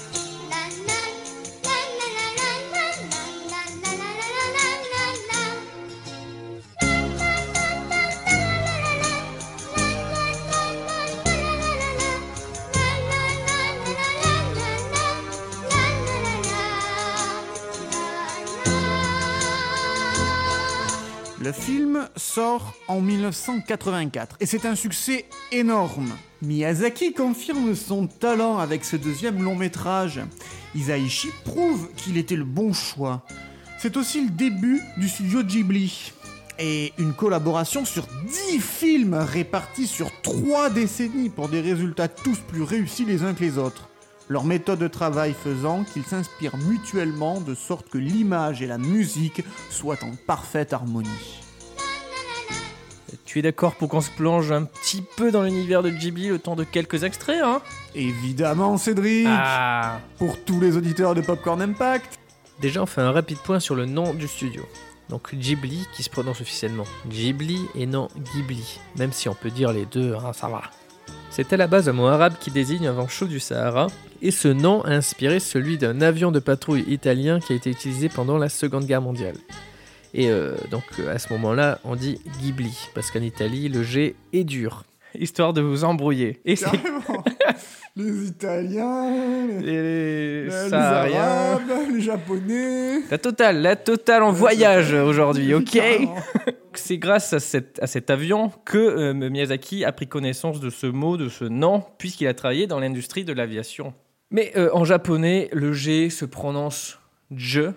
sort 22.34 22.74
en 22.86 23.00
1984 23.00 24.36
et 24.38 24.46
c'est 24.46 24.64
un 24.64 24.76
succès 24.76 25.26
énorme. 25.50 26.10
Miyazaki 26.42 27.12
confirme 27.12 27.74
son 27.74 28.06
talent 28.06 28.58
avec 28.58 28.84
ce 28.84 28.96
deuxième 28.96 29.42
long 29.42 29.56
métrage. 29.56 30.20
Isaichi 30.74 31.28
prouve 31.44 31.88
qu'il 31.96 32.16
était 32.16 32.36
le 32.36 32.44
bon 32.44 32.72
choix. 32.72 33.22
C'est 33.78 33.96
aussi 33.96 34.24
le 34.24 34.30
début 34.30 34.80
du 34.96 35.08
studio 35.08 35.42
Ghibli. 35.42 36.12
Et 36.60 36.92
une 36.98 37.14
collaboration 37.14 37.84
sur 37.84 38.06
10 38.50 38.60
films 38.60 39.14
répartis 39.14 39.86
sur 39.86 40.10
3 40.22 40.70
décennies 40.70 41.30
pour 41.30 41.48
des 41.48 41.62
résultats 41.62 42.08
tous 42.08 42.38
plus 42.38 42.62
réussis 42.62 43.06
les 43.06 43.22
uns 43.24 43.34
que 43.34 43.40
les 43.40 43.58
autres. 43.58 43.88
Leur 44.28 44.44
méthode 44.44 44.78
de 44.78 44.88
travail 44.88 45.34
faisant 45.34 45.84
qu'ils 45.84 46.04
s'inspirent 46.04 46.58
mutuellement 46.58 47.40
de 47.40 47.54
sorte 47.54 47.88
que 47.88 47.98
l'image 47.98 48.62
et 48.62 48.66
la 48.66 48.78
musique 48.78 49.42
soient 49.70 50.04
en 50.04 50.12
parfaite 50.26 50.72
harmonie. 50.72 51.39
Tu 53.30 53.38
es 53.38 53.42
d'accord 53.42 53.76
pour 53.76 53.88
qu'on 53.88 54.00
se 54.00 54.10
plonge 54.10 54.50
un 54.50 54.64
petit 54.64 55.04
peu 55.16 55.30
dans 55.30 55.44
l'univers 55.44 55.84
de 55.84 55.90
Ghibli 55.90 56.26
le 56.26 56.40
temps 56.40 56.56
de 56.56 56.64
quelques 56.64 57.04
extraits, 57.04 57.40
hein? 57.44 57.62
Évidemment, 57.94 58.76
Cédric 58.76 59.28
Ah 59.28 60.00
Pour 60.18 60.42
tous 60.42 60.58
les 60.58 60.76
auditeurs 60.76 61.14
de 61.14 61.20
Popcorn 61.20 61.62
Impact 61.62 62.18
Déjà, 62.60 62.82
on 62.82 62.86
fait 62.86 63.02
un 63.02 63.12
rapide 63.12 63.38
point 63.38 63.60
sur 63.60 63.76
le 63.76 63.86
nom 63.86 64.14
du 64.14 64.26
studio. 64.26 64.66
Donc 65.10 65.32
Ghibli, 65.32 65.86
qui 65.92 66.02
se 66.02 66.10
prononce 66.10 66.40
officiellement 66.40 66.82
Ghibli 67.06 67.60
et 67.76 67.86
non 67.86 68.08
Ghibli, 68.34 68.80
même 68.98 69.12
si 69.12 69.28
on 69.28 69.34
peut 69.34 69.50
dire 69.50 69.72
les 69.72 69.86
deux, 69.86 70.16
hein, 70.16 70.32
ça 70.32 70.48
va. 70.48 70.62
C'est 71.30 71.52
à 71.52 71.56
la 71.56 71.68
base 71.68 71.88
un 71.88 71.92
mot 71.92 72.08
arabe 72.08 72.34
qui 72.40 72.50
désigne 72.50 72.88
un 72.88 72.92
vent 72.92 73.06
chaud 73.06 73.28
du 73.28 73.38
Sahara, 73.38 73.86
et 74.22 74.32
ce 74.32 74.48
nom 74.48 74.82
a 74.82 74.90
inspiré 74.90 75.38
celui 75.38 75.78
d'un 75.78 76.00
avion 76.00 76.32
de 76.32 76.40
patrouille 76.40 76.84
italien 76.88 77.38
qui 77.38 77.52
a 77.52 77.56
été 77.56 77.70
utilisé 77.70 78.08
pendant 78.08 78.38
la 78.38 78.48
Seconde 78.48 78.86
Guerre 78.86 79.02
mondiale. 79.02 79.36
Et 80.14 80.28
euh, 80.30 80.54
donc 80.70 80.82
euh, 80.98 81.14
à 81.14 81.18
ce 81.18 81.32
moment-là, 81.32 81.78
on 81.84 81.94
dit 81.96 82.20
Ghibli, 82.40 82.76
parce 82.94 83.10
qu'en 83.10 83.20
Italie, 83.22 83.68
le 83.68 83.82
G 83.82 84.14
est 84.32 84.44
dur, 84.44 84.84
histoire 85.18 85.52
de 85.52 85.60
vous 85.60 85.84
embrouiller. 85.84 86.40
Et 86.44 86.56
c'est 86.56 86.64
Carrément 86.66 87.24
Les 87.96 88.28
Italiens, 88.28 89.10
les, 89.60 89.60
les, 89.60 90.44
les 90.44 90.50
Sahariens. 90.70 91.60
Les 91.92 92.00
Japonais... 92.00 93.00
La 93.10 93.18
totale, 93.18 93.60
la 93.62 93.74
totale 93.76 94.22
en 94.22 94.30
voyage 94.32 94.92
aujourd'hui, 94.94 95.52
ok. 95.54 95.78
C'est 96.74 96.98
grâce 96.98 97.32
à, 97.32 97.40
cette- 97.40 97.78
à 97.82 97.86
cet 97.88 98.08
avion 98.10 98.52
que 98.64 98.78
euh, 98.78 99.12
Miyazaki 99.12 99.84
a 99.84 99.90
pris 99.92 100.06
connaissance 100.06 100.60
de 100.60 100.70
ce 100.70 100.86
mot, 100.86 101.16
de 101.16 101.28
ce 101.28 101.44
nom, 101.44 101.82
puisqu'il 101.98 102.28
a 102.28 102.34
travaillé 102.34 102.66
dans 102.68 102.78
l'industrie 102.78 103.24
de 103.24 103.32
l'aviation. 103.32 103.92
Mais 104.30 104.52
euh, 104.56 104.70
en 104.72 104.84
japonais, 104.84 105.48
le 105.52 105.72
G 105.72 106.10
se 106.10 106.24
prononce 106.24 106.98
je, 107.36 107.70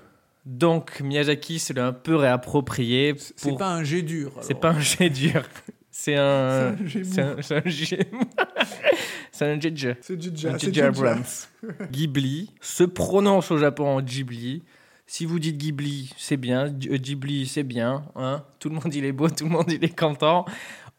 donc 0.46 1.00
Miyazaki 1.02 1.60
se 1.60 1.74
l'a 1.74 1.88
un 1.88 1.94
peu 1.94 2.16
réapproprié. 2.16 3.16
C'est 3.18 3.50
pour- 3.50 3.58
pas 3.58 3.72
un 3.74 3.84
G 3.84 4.02
dur. 4.02 4.32
c'est 4.42 4.60
pas 4.60 4.70
un 4.72 4.80
G 4.80 5.10
dur, 5.10 5.44
c'est 5.92 6.16
un. 6.16 6.76
C'est 6.84 6.84
un 6.84 6.88
G 6.88 7.04
C'est 7.04 7.22
un, 7.22 7.36
c'est 7.42 7.70
G. 7.70 8.00
c'est 9.32 9.46
un 9.46 9.60
G. 9.60 9.74
C'est 10.02 10.22
c'est 10.22 10.74
J.J. 10.74 10.82
Abrams. 10.82 11.24
Ghibli 11.92 12.52
se 12.62 12.84
prononce 12.84 13.52
au 13.52 13.58
Japon 13.58 13.88
en 13.88 14.02
Ghibli. 14.02 14.64
Si 15.06 15.26
vous 15.26 15.38
dites 15.40 15.58
Ghibli, 15.58 16.12
c'est 16.18 16.38
bien. 16.38 16.66
Euh, 16.66 16.98
Ghibli, 16.98 17.46
c'est 17.46 17.64
bien. 17.64 18.06
Hein 18.16 18.44
tout 18.60 18.70
le 18.70 18.76
monde 18.76 18.94
il 18.94 19.06
est 19.06 19.12
beau, 19.12 19.30
tout 19.30 19.44
le 19.46 19.50
monde 19.52 19.72
il 19.72 19.84
est 19.84 19.98
content. 19.98 20.46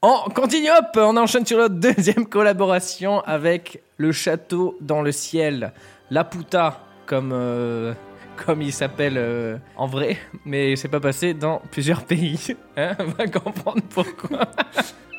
On 0.03 0.29
continue, 0.35 0.69
hop, 0.71 0.87
on 0.97 1.17
enchaîne 1.17 1.47
sur 1.47 1.57
notre 1.59 1.77
deuxième 1.77 2.27
collaboration 2.27 3.21
avec 3.23 3.83
le 3.97 4.13
château 4.13 4.77
dans 4.81 5.01
le 5.03 5.11
ciel. 5.13 5.73
La 6.11 6.25
Puta, 6.25 6.85
comme, 7.07 7.31
euh, 7.33 7.95
comme 8.37 8.63
il 8.63 8.73
s'appelle 8.73 9.15
euh, 9.17 9.57
en 9.77 9.87
vrai, 9.87 10.17
mais 10.45 10.77
c'est 10.77 10.89
pas 10.89 11.01
passé 11.01 11.35
dans 11.35 11.61
plusieurs 11.71 12.03
pays. 12.05 12.39
Hein 12.77 12.97
on 12.99 13.05
va 13.05 13.27
comprendre 13.29 13.83
pourquoi. 13.91 14.41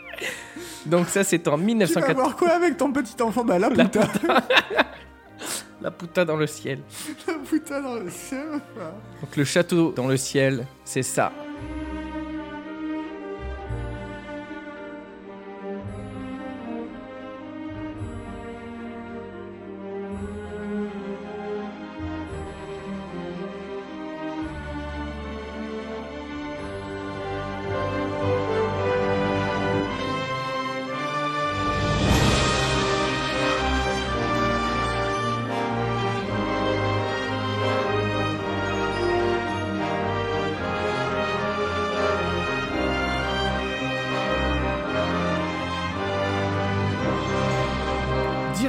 Donc 0.86 1.08
ça 1.08 1.24
c'est 1.24 1.48
en 1.48 1.56
Tu 1.56 1.58
vas 1.62 1.66
1980. 1.66 2.14
voir 2.14 2.36
quoi 2.36 2.50
avec 2.52 2.78
ton 2.78 2.92
petit 2.92 3.22
enfant 3.22 3.44
Bah 3.46 3.58
la 3.60 3.70
La 3.70 3.86
puta. 3.86 4.08
La 5.82 5.92
Puta 5.92 6.26
dans 6.26 6.38
le 6.38 6.48
ciel. 6.48 6.80
La 7.28 7.34
puta 7.36 7.82
dans 7.82 7.96
le 7.96 8.10
ciel. 8.10 8.46
enfin. 8.54 8.92
Donc 9.22 9.36
le 9.36 9.44
château 9.44 9.92
dans 9.92 10.08
le 10.08 10.18
ciel, 10.18 10.66
c'est 10.84 11.04
ça. 11.04 11.32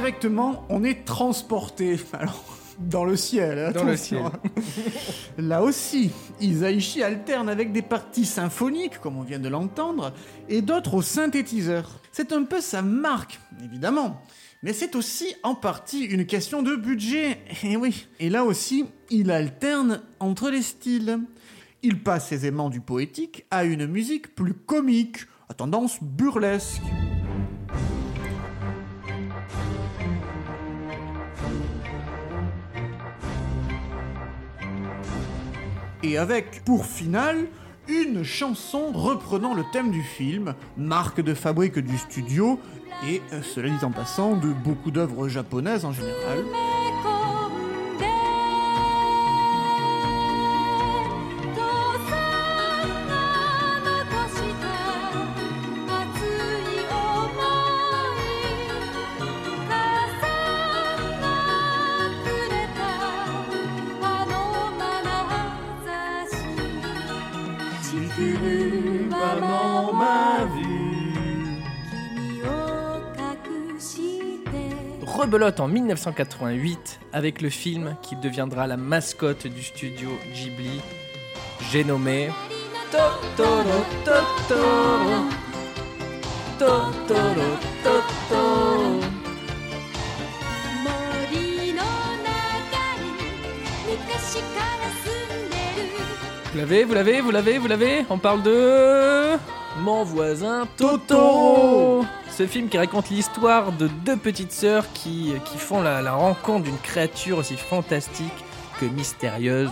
Directement, 0.07 0.63
on 0.69 0.85
est 0.85 1.03
transporté. 1.03 1.99
Alors, 2.13 2.41
Dans 2.79 3.03
le 3.03 3.17
ciel, 3.17 3.73
Dans 3.73 3.83
le 3.83 3.91
attention. 3.91 4.31
Là 5.37 5.61
aussi, 5.61 6.11
Isaichi 6.39 7.03
alterne 7.03 7.49
avec 7.49 7.73
des 7.73 7.81
parties 7.81 8.23
symphoniques, 8.23 8.99
comme 9.01 9.17
on 9.17 9.23
vient 9.23 9.37
de 9.37 9.49
l'entendre, 9.49 10.13
et 10.47 10.61
d'autres 10.61 10.93
au 10.93 11.01
synthétiseur. 11.01 11.99
C'est 12.13 12.31
un 12.31 12.43
peu 12.43 12.61
sa 12.61 12.81
marque, 12.81 13.37
évidemment. 13.61 14.21
Mais 14.63 14.71
c'est 14.71 14.95
aussi 14.95 15.35
en 15.43 15.55
partie 15.55 16.05
une 16.05 16.25
question 16.25 16.63
de 16.63 16.77
budget. 16.77 17.39
Et 17.63 17.75
oui. 17.75 18.07
Et 18.21 18.29
là 18.29 18.45
aussi, 18.45 18.85
il 19.09 19.29
alterne 19.29 19.99
entre 20.21 20.49
les 20.49 20.61
styles. 20.61 21.19
Il 21.83 22.01
passe 22.01 22.31
aisément 22.31 22.69
du 22.69 22.79
poétique 22.79 23.45
à 23.51 23.65
une 23.65 23.85
musique 23.87 24.35
plus 24.35 24.53
comique, 24.53 25.25
à 25.49 25.53
tendance 25.53 26.01
burlesque. 26.01 26.81
Et 36.03 36.17
avec, 36.17 36.63
pour 36.63 36.85
finale, 36.85 37.47
une 37.87 38.23
chanson 38.23 38.91
reprenant 38.91 39.53
le 39.53 39.63
thème 39.71 39.91
du 39.91 40.03
film, 40.03 40.53
marque 40.77 41.21
de 41.21 41.33
fabrique 41.33 41.79
du 41.79 41.97
studio, 41.97 42.59
et, 43.07 43.21
euh, 43.33 43.41
cela 43.41 43.69
dit 43.69 43.85
en 43.85 43.91
passant, 43.91 44.35
de 44.35 44.49
beaucoup 44.49 44.91
d'œuvres 44.91 45.27
japonaises 45.27 45.85
en 45.85 45.93
général. 45.93 46.43
Rebelote 75.05 75.59
en 75.59 75.67
1988 75.67 76.99
avec 77.11 77.41
le 77.41 77.49
film 77.49 77.95
qui 78.01 78.15
deviendra 78.15 78.67
la 78.67 78.77
mascotte 78.77 79.47
du 79.47 79.63
studio 79.63 80.09
Ghibli, 80.33 80.79
j'ai 81.71 81.83
nommé 81.83 82.29
Totoro 82.91 83.83
Totoro. 84.05 85.25
Totoro 86.59 87.57
Totoro. 87.83 88.76
Vous 96.57 96.61
l'avez, 96.63 96.85
vous 96.85 96.93
l'avez, 96.95 97.21
vous 97.21 97.29
l'avez, 97.29 97.57
vous 97.59 97.67
l'avez 97.67 98.05
On 98.09 98.17
parle 98.17 98.41
de... 98.41 99.37
Mon 99.79 100.03
voisin 100.03 100.67
Totoro 100.75 102.03
Ce 102.31 102.47
film 102.47 102.67
qui 102.67 102.79
raconte 102.79 103.11
l'histoire 103.11 103.71
de 103.71 103.87
deux 104.03 104.17
petites 104.17 104.51
sœurs 104.51 104.91
qui, 104.91 105.33
qui 105.45 105.59
font 105.59 105.83
la, 105.83 106.01
la 106.01 106.13
rencontre 106.13 106.63
d'une 106.63 106.79
créature 106.79 107.37
aussi 107.37 107.57
fantastique 107.57 108.43
que 108.79 108.85
mystérieuse, 108.85 109.69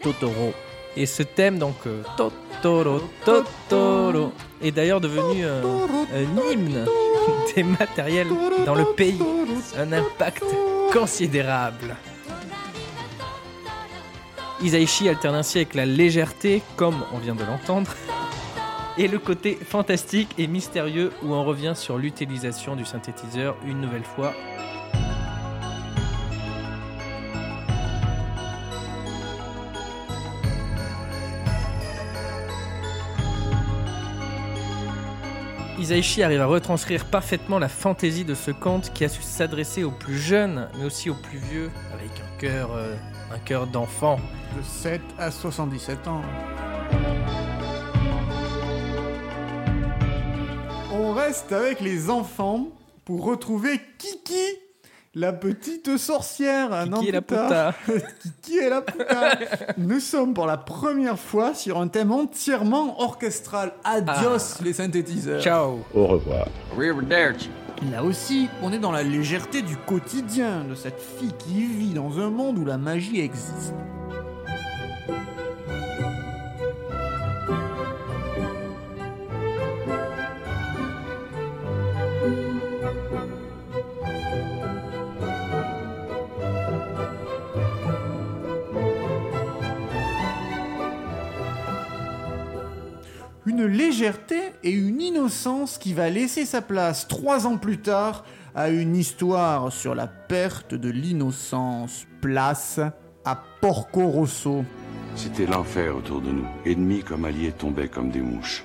Totoro. 0.00 0.52
Et 0.96 1.06
ce 1.06 1.24
thème, 1.24 1.58
donc, 1.58 1.74
euh, 1.88 2.04
Totoro, 2.16 3.00
Totoro, 3.24 4.32
est 4.62 4.70
d'ailleurs 4.70 5.00
devenu 5.00 5.44
euh, 5.44 5.60
un 6.14 6.52
hymne 6.52 6.86
des 7.56 7.64
matériels 7.64 8.28
dans 8.64 8.76
le 8.76 8.84
pays. 8.84 9.18
Un 9.76 9.92
impact 9.92 10.44
considérable. 10.92 11.96
Isaichi 14.62 15.08
alterne 15.08 15.34
ainsi 15.34 15.58
avec 15.58 15.74
la 15.74 15.86
légèreté, 15.86 16.62
comme 16.76 17.02
on 17.12 17.18
vient 17.18 17.34
de 17.34 17.44
l'entendre, 17.44 17.90
et 18.96 19.08
le 19.08 19.18
côté 19.18 19.56
fantastique 19.56 20.28
et 20.38 20.46
mystérieux 20.46 21.10
où 21.22 21.34
on 21.34 21.44
revient 21.44 21.72
sur 21.74 21.98
l'utilisation 21.98 22.76
du 22.76 22.84
synthétiseur 22.84 23.56
une 23.66 23.80
nouvelle 23.80 24.04
fois. 24.04 24.32
Isaichi 35.78 36.22
arrive 36.22 36.40
à 36.40 36.46
retranscrire 36.46 37.06
parfaitement 37.06 37.58
la 37.58 37.68
fantaisie 37.68 38.24
de 38.24 38.34
ce 38.34 38.50
conte 38.50 38.92
qui 38.92 39.04
a 39.04 39.08
su 39.08 39.22
s'adresser 39.22 39.84
aux 39.84 39.90
plus 39.90 40.18
jeunes, 40.18 40.68
mais 40.78 40.84
aussi 40.84 41.08
aux 41.08 41.14
plus 41.14 41.38
vieux, 41.38 41.70
avec 41.94 42.10
un 42.20 42.38
cœur, 42.38 42.72
euh, 42.72 42.94
un 43.32 43.38
cœur 43.38 43.66
d'enfant. 43.66 44.18
De 44.56 44.62
7 44.62 45.00
à 45.18 45.30
77 45.30 46.08
ans. 46.08 46.22
On 50.92 51.12
reste 51.14 51.52
avec 51.52 51.80
les 51.80 52.10
enfants 52.10 52.68
pour 53.04 53.24
retrouver 53.24 53.80
Kiki, 53.98 54.58
la 55.14 55.32
petite 55.32 55.96
sorcière. 55.98 56.86
Qui 57.00 57.08
est 57.08 57.12
la 57.12 57.22
puta 57.22 57.74
Kiki 58.20 58.58
est 58.62 58.70
la 58.70 58.80
puta. 58.80 59.38
Nous 59.78 60.00
sommes 60.00 60.34
pour 60.34 60.46
la 60.46 60.56
première 60.56 61.18
fois 61.18 61.54
sur 61.54 61.78
un 61.78 61.88
thème 61.88 62.12
entièrement 62.12 63.00
orchestral. 63.00 63.72
Adios 63.84 64.60
les 64.62 64.72
synthétiseurs. 64.72 65.42
Ciao 65.42 65.80
Au 65.94 66.06
revoir. 66.06 66.46
Là 67.90 68.04
aussi, 68.04 68.48
on 68.62 68.72
est 68.72 68.78
dans 68.78 68.92
la 68.92 69.02
légèreté 69.02 69.60
du 69.60 69.76
quotidien 69.76 70.64
de 70.64 70.74
cette 70.74 71.00
fille 71.00 71.32
qui 71.38 71.64
vit 71.64 71.92
dans 71.92 72.20
un 72.20 72.30
monde 72.30 72.58
où 72.58 72.64
la 72.64 72.78
magie 72.78 73.20
existe. 73.20 73.74
Une 93.52 93.66
légèreté 93.66 94.40
et 94.64 94.70
une 94.70 95.02
innocence 95.02 95.76
qui 95.76 95.92
va 95.92 96.08
laisser 96.08 96.46
sa 96.46 96.62
place 96.62 97.06
trois 97.06 97.46
ans 97.46 97.58
plus 97.58 97.76
tard 97.76 98.24
à 98.54 98.70
une 98.70 98.96
histoire 98.96 99.70
sur 99.70 99.94
la 99.94 100.06
perte 100.06 100.74
de 100.74 100.88
l'innocence. 100.88 102.06
Place 102.22 102.80
à 103.26 103.42
Porco 103.60 104.06
Rosso. 104.06 104.64
C'était 105.16 105.44
l'enfer 105.44 105.94
autour 105.94 106.22
de 106.22 106.30
nous. 106.30 106.46
Ennemis 106.64 107.02
comme 107.02 107.26
alliés 107.26 107.52
tombaient 107.52 107.88
comme 107.88 108.08
des 108.08 108.22
mouches. 108.22 108.64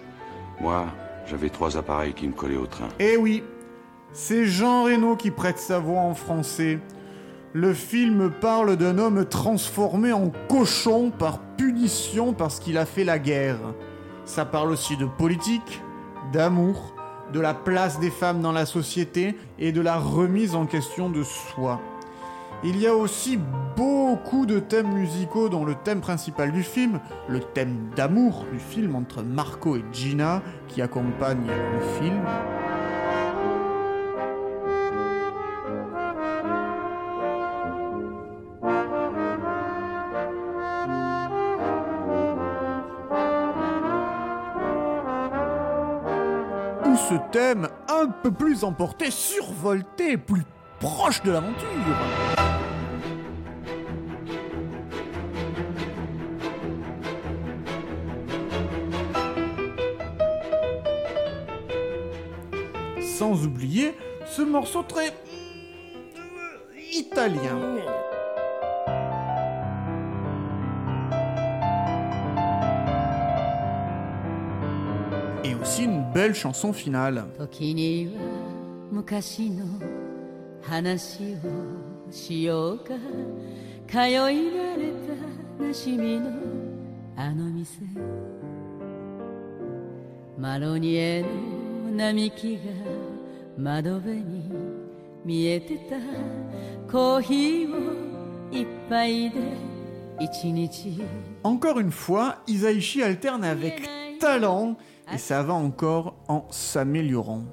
Moi, 0.62 0.86
j'avais 1.26 1.50
trois 1.50 1.76
appareils 1.76 2.14
qui 2.14 2.26
me 2.26 2.34
collaient 2.34 2.56
au 2.56 2.68
train. 2.68 2.88
Eh 2.98 3.18
oui, 3.18 3.44
c'est 4.14 4.46
Jean 4.46 4.86
Reno 4.86 5.18
qui 5.18 5.32
prête 5.32 5.60
sa 5.60 5.80
voix 5.80 6.00
en 6.00 6.16
français. 6.16 6.80
Le 7.52 7.74
film 7.74 8.32
parle 8.32 8.78
d'un 8.78 8.98
homme 8.98 9.26
transformé 9.26 10.14
en 10.14 10.32
cochon 10.48 11.12
par 11.12 11.42
punition 11.58 12.32
parce 12.32 12.62
qu'il 12.62 12.78
a 12.78 12.86
fait 12.86 13.04
la 13.04 13.20
guerre. 13.20 13.60
Ça 14.28 14.44
parle 14.44 14.72
aussi 14.72 14.98
de 14.98 15.06
politique, 15.06 15.82
d'amour, 16.34 16.94
de 17.32 17.40
la 17.40 17.54
place 17.54 17.98
des 18.00 18.12
femmes 18.12 18.42
dans 18.42 18.52
la 18.52 18.66
société 18.66 19.38
et 19.58 19.72
de 19.72 19.80
la 19.80 19.98
remise 19.98 20.54
en 20.54 20.66
question 20.66 21.10
de 21.10 21.24
soi. 21.24 21.80
Il 22.62 22.78
y 22.78 22.88
a 22.88 22.94
aussi 22.94 23.40
beaucoup 23.78 24.46
de 24.46 24.60
thèmes 24.60 24.92
musicaux 24.94 25.48
dans 25.48 25.64
le 25.64 25.76
thème 25.76 26.02
principal 26.02 26.52
du 26.52 26.64
film, 26.64 27.00
le 27.30 27.40
thème 27.40 27.90
d'amour 27.96 28.46
du 28.52 28.60
film 28.60 28.96
entre 28.96 29.24
Marco 29.24 29.78
et 29.78 29.86
Gina 29.94 30.42
qui 30.68 30.82
accompagne 30.82 31.48
le 31.48 31.80
film. 32.02 32.22
Thème 47.32 47.70
un 47.90 48.08
peu 48.08 48.32
plus 48.32 48.64
emporté, 48.64 49.12
survolté, 49.12 50.18
plus 50.18 50.44
proche 50.80 51.22
de 51.24 51.32
l'aventure. 51.32 51.68
Sans 63.02 63.46
oublier 63.46 63.96
ce 64.26 64.42
morceau 64.44 64.84
très 64.84 65.08
euh, 65.08 65.12
italien. 66.94 67.78
belle 76.28 76.36
chanson 76.36 76.74
finale. 76.74 77.24
Encore 101.44 101.80
une 101.80 101.92
fois, 101.92 102.38
Isaichi 102.48 103.02
alterne 103.02 103.44
avec 103.44 103.88
talent 104.20 104.78
et 105.14 105.18
ça 105.18 105.44
va 105.44 105.54
encore 105.54 106.16
en 106.28 106.46
s'améliorant. 106.50 107.44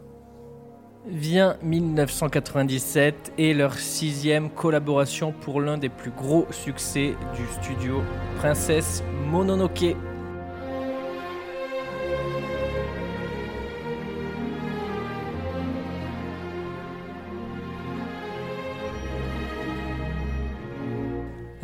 Vient 1.07 1.57
1997 1.63 3.35
et 3.37 3.53
leur 3.53 3.75
sixième 3.79 4.49
collaboration 4.49 5.33
pour 5.33 5.61
l'un 5.61 5.77
des 5.77 5.91
plus 5.91 6.11
gros 6.11 6.47
succès 6.51 7.15
du 7.37 7.47
studio, 7.63 8.03
Princesse 8.39 9.03
Mononoke. 9.31 9.97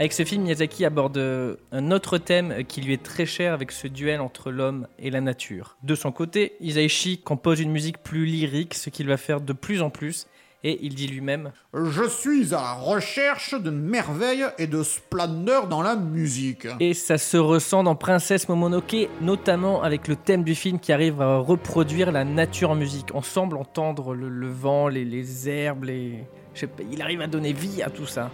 Avec 0.01 0.15
ce 0.15 0.25
film, 0.25 0.45
Miyazaki 0.45 0.87
aborde 0.87 1.19
euh, 1.19 1.57
un 1.73 1.91
autre 1.91 2.17
thème 2.17 2.65
qui 2.67 2.81
lui 2.81 2.95
est 2.95 3.03
très 3.03 3.27
cher 3.27 3.53
avec 3.53 3.71
ce 3.71 3.87
duel 3.87 4.23
entre 4.23 4.51
l'homme 4.51 4.87
et 4.99 5.11
la 5.11 5.21
nature. 5.21 5.77
De 5.83 5.95
son 5.95 6.11
côté, 6.11 6.55
Isaichi 6.61 7.19
compose 7.19 7.61
une 7.61 7.71
musique 7.71 8.03
plus 8.03 8.25
lyrique, 8.25 8.73
ce 8.73 8.89
qu'il 8.89 9.07
va 9.07 9.19
faire 9.19 9.43
de 9.43 9.53
plus 9.53 9.83
en 9.83 9.91
plus, 9.91 10.27
et 10.65 10.79
il 10.81 10.95
dit 10.95 11.07
lui-même 11.07 11.53
Je 11.75 12.09
suis 12.09 12.55
à 12.55 12.63
la 12.63 12.73
recherche 12.73 13.55
de 13.61 13.69
merveilles 13.69 14.47
et 14.57 14.67
de 14.67 14.83
splendeur 14.83 15.69
dans 15.69 15.83
la 15.83 15.97
musique. 15.97 16.67
Et 16.81 16.95
ça 16.95 17.19
se 17.19 17.37
ressent 17.37 17.83
dans 17.83 17.95
Princesse 17.95 18.49
Momonoke, 18.49 19.11
notamment 19.21 19.83
avec 19.83 20.09
le 20.09 20.17
thème 20.17 20.45
du 20.45 20.55
film 20.55 20.81
qui 20.81 20.95
arrive 20.95 21.21
à 21.21 21.37
reproduire 21.37 22.11
la 22.11 22.25
nature 22.25 22.71
en 22.71 22.75
musique. 22.75 23.09
On 23.13 23.21
semble 23.21 23.59
entendre 23.59 24.15
le, 24.15 24.31
le 24.31 24.49
vent, 24.49 24.89
les, 24.89 25.05
les 25.05 25.51
herbes, 25.51 25.85
les... 25.85 26.25
je 26.55 26.61
sais 26.61 26.69
pas, 26.69 26.85
il 26.91 27.03
arrive 27.03 27.21
à 27.21 27.27
donner 27.27 27.53
vie 27.53 27.83
à 27.83 27.91
tout 27.91 28.07
ça. 28.07 28.31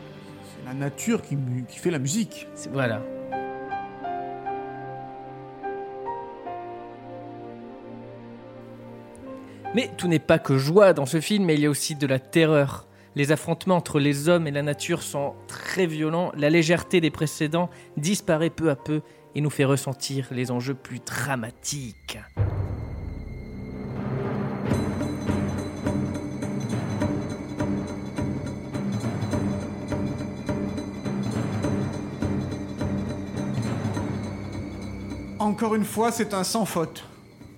La 0.67 0.75
nature 0.75 1.23
qui, 1.23 1.39
fait 1.69 1.93
la 1.93 2.01
musique. 2.01 2.49
Voilà. 2.73 3.01
Mais 9.77 9.93
tout 9.97 10.09
n'est 10.09 10.19
pas 10.19 10.41
que 10.41 10.59
joie 10.59 10.93
dans 10.93 11.07
ce 11.07 11.21
film, 11.21 11.49
il 11.51 11.61
y 11.61 11.67
a 11.67 11.71
aussi 11.71 11.95
de 11.95 12.07
la 12.09 12.19
terreur. 12.19 12.89
Les 13.15 13.31
affrontements 13.31 13.77
entre 13.77 14.01
les 14.01 14.29
hommes 14.29 14.49
et 14.49 14.51
la 14.51 14.63
nature 14.63 15.03
sont 15.03 15.35
très 15.47 15.87
violents, 15.87 16.33
la 16.37 16.51
légèreté 16.51 17.01
des 17.01 17.13
précédents 17.13 17.71
disparaît 17.97 18.51
peu 18.51 18.69
à 18.69 18.75
peu 18.75 19.03
et 19.37 19.41
nous 19.41 19.51
fait 19.51 19.65
ressentir 19.65 20.27
les 20.33 20.51
enjeux 20.51 20.75
plus 20.75 20.99
dramatiques. 20.99 22.19
Encore 35.57 35.75
une 35.75 35.87
fois, 35.87 36.13
c'est 36.13 36.35
un 36.35 36.45
sans 36.45 36.67
faute. 36.67 37.05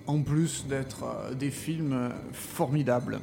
En 0.07 0.21
plus 0.21 0.65
d'être 0.69 1.03
euh, 1.03 1.33
des 1.33 1.49
films 1.49 1.91
euh, 1.91 2.09
formidables. 2.31 3.19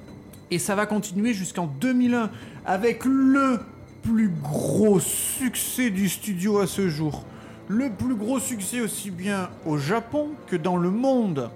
Et 0.50 0.58
ça 0.58 0.74
va 0.74 0.84
continuer 0.84 1.32
jusqu'en 1.32 1.66
2001 1.66 2.30
avec 2.66 3.06
le 3.06 3.60
plus 4.02 4.28
gros 4.28 5.00
succès 5.00 5.88
du 5.88 6.10
studio 6.10 6.58
à 6.58 6.66
ce 6.66 6.90
jour. 6.90 7.24
Le 7.68 7.88
plus 7.88 8.16
gros 8.16 8.38
succès 8.38 8.82
aussi 8.82 9.10
bien 9.10 9.48
au 9.64 9.78
Japon 9.78 10.32
que 10.46 10.56
dans 10.56 10.76
le 10.76 10.90
monde. 10.90 11.48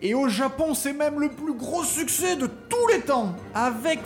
Et 0.00 0.14
au 0.14 0.28
Japon, 0.28 0.74
c'est 0.74 0.92
même 0.92 1.18
le 1.18 1.30
plus 1.30 1.54
gros 1.54 1.82
succès 1.82 2.36
de 2.36 2.46
tous 2.46 2.86
les 2.92 3.00
temps, 3.00 3.34
avec 3.52 3.98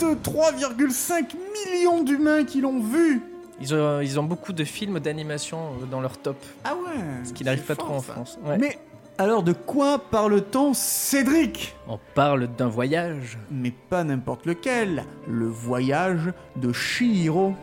23,5 0.00 1.36
millions 1.70 2.02
d'humains 2.02 2.42
qui 2.42 2.62
l'ont 2.62 2.82
vu. 2.82 3.22
Ils 3.62 3.72
ont, 3.74 4.00
ils 4.00 4.18
ont 4.20 4.24
beaucoup 4.24 4.52
de 4.52 4.64
films 4.64 4.98
d'animation 5.00 5.58
euh, 5.80 5.86
dans 5.86 6.00
leur 6.00 6.18
top, 6.18 6.36
Ah 6.64 6.74
ouais. 6.74 7.24
ce 7.24 7.32
qui 7.32 7.44
n'arrive 7.44 7.62
pas 7.62 7.76
trop 7.76 7.94
en 7.94 8.00
ça. 8.00 8.12
France. 8.14 8.38
Ouais. 8.44 8.58
Mais 8.58 8.76
alors 9.18 9.42
de 9.44 9.52
quoi 9.52 9.98
parle-t-on, 9.98 10.74
Cédric? 10.74 11.76
On 11.86 11.98
parle 12.14 12.48
d'un 12.48 12.66
voyage. 12.68 13.38
Mais 13.50 13.70
pas 13.88 14.02
n'importe 14.04 14.46
lequel, 14.46 15.04
le 15.28 15.46
voyage 15.46 16.32
de 16.56 16.72
Shihiro. 16.72 17.54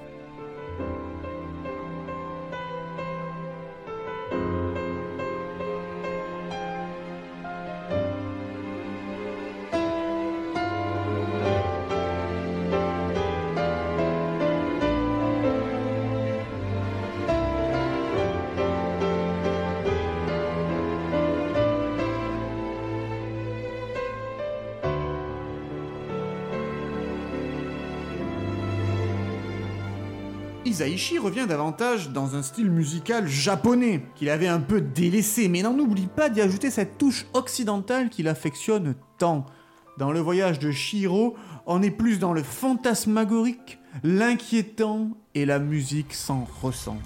Isaichi 30.70 31.18
revient 31.18 31.48
davantage 31.48 32.12
dans 32.12 32.36
un 32.36 32.44
style 32.44 32.70
musical 32.70 33.28
japonais, 33.28 34.04
qu'il 34.14 34.30
avait 34.30 34.48
un 34.48 34.60
peu 34.60 34.82
délaissé, 34.82 35.48
mais 35.48 35.64
n'en 35.64 35.78
oublie 35.80 36.06
pas 36.06 36.30
d'y 36.30 36.42
ajouter 36.42 36.70
cette 36.70 37.00
touche 37.00 37.26
occidentale 37.34 38.10
qu'il 38.10 38.28
affectionne 38.28 38.94
tant. 39.18 39.48
Dans 39.98 40.12
le 40.12 40.20
voyage 40.20 40.60
de 40.60 40.70
Shiro, 40.70 41.36
on 41.66 41.82
est 41.82 41.90
plus 41.90 42.20
dans 42.20 42.34
le 42.34 42.44
fantasmagorique, 42.44 43.80
l'inquiétant 44.04 45.10
et 45.34 45.48
la 45.48 45.58
musique 45.58 46.14
s'en 46.14 46.48
ressent. 46.62 47.00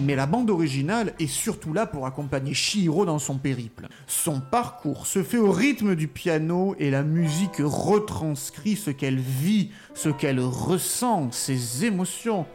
Mais 0.00 0.14
la 0.14 0.26
bande 0.26 0.50
originale 0.50 1.14
est 1.18 1.26
surtout 1.26 1.72
là 1.72 1.86
pour 1.86 2.06
accompagner 2.06 2.54
Shihiro 2.54 3.04
dans 3.04 3.18
son 3.18 3.38
périple. 3.38 3.88
Son 4.06 4.40
parcours 4.40 5.06
se 5.06 5.22
fait 5.22 5.38
au 5.38 5.50
rythme 5.50 5.94
du 5.94 6.08
piano 6.08 6.74
et 6.78 6.90
la 6.90 7.02
musique 7.02 7.56
retranscrit 7.58 8.76
ce 8.76 8.90
qu'elle 8.90 9.18
vit, 9.18 9.70
ce 9.94 10.08
qu'elle 10.08 10.40
ressent, 10.40 11.30
ses 11.32 11.84
émotions. 11.84 12.46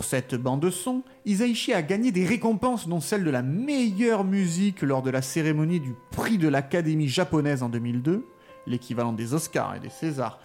Pour 0.00 0.08
cette 0.08 0.34
bande-son, 0.34 1.02
Isaichi 1.26 1.74
a 1.74 1.82
gagné 1.82 2.10
des 2.10 2.24
récompenses 2.24 2.88
dont 2.88 3.00
celle 3.00 3.22
de 3.22 3.28
la 3.28 3.42
meilleure 3.42 4.24
musique 4.24 4.80
lors 4.80 5.02
de 5.02 5.10
la 5.10 5.20
cérémonie 5.20 5.78
du 5.78 5.94
prix 6.10 6.38
de 6.38 6.48
l'Académie 6.48 7.06
japonaise 7.06 7.62
en 7.62 7.68
2002, 7.68 8.24
l'équivalent 8.66 9.12
des 9.12 9.34
Oscars 9.34 9.74
et 9.76 9.78
des 9.78 9.90
Césars. 9.90 10.40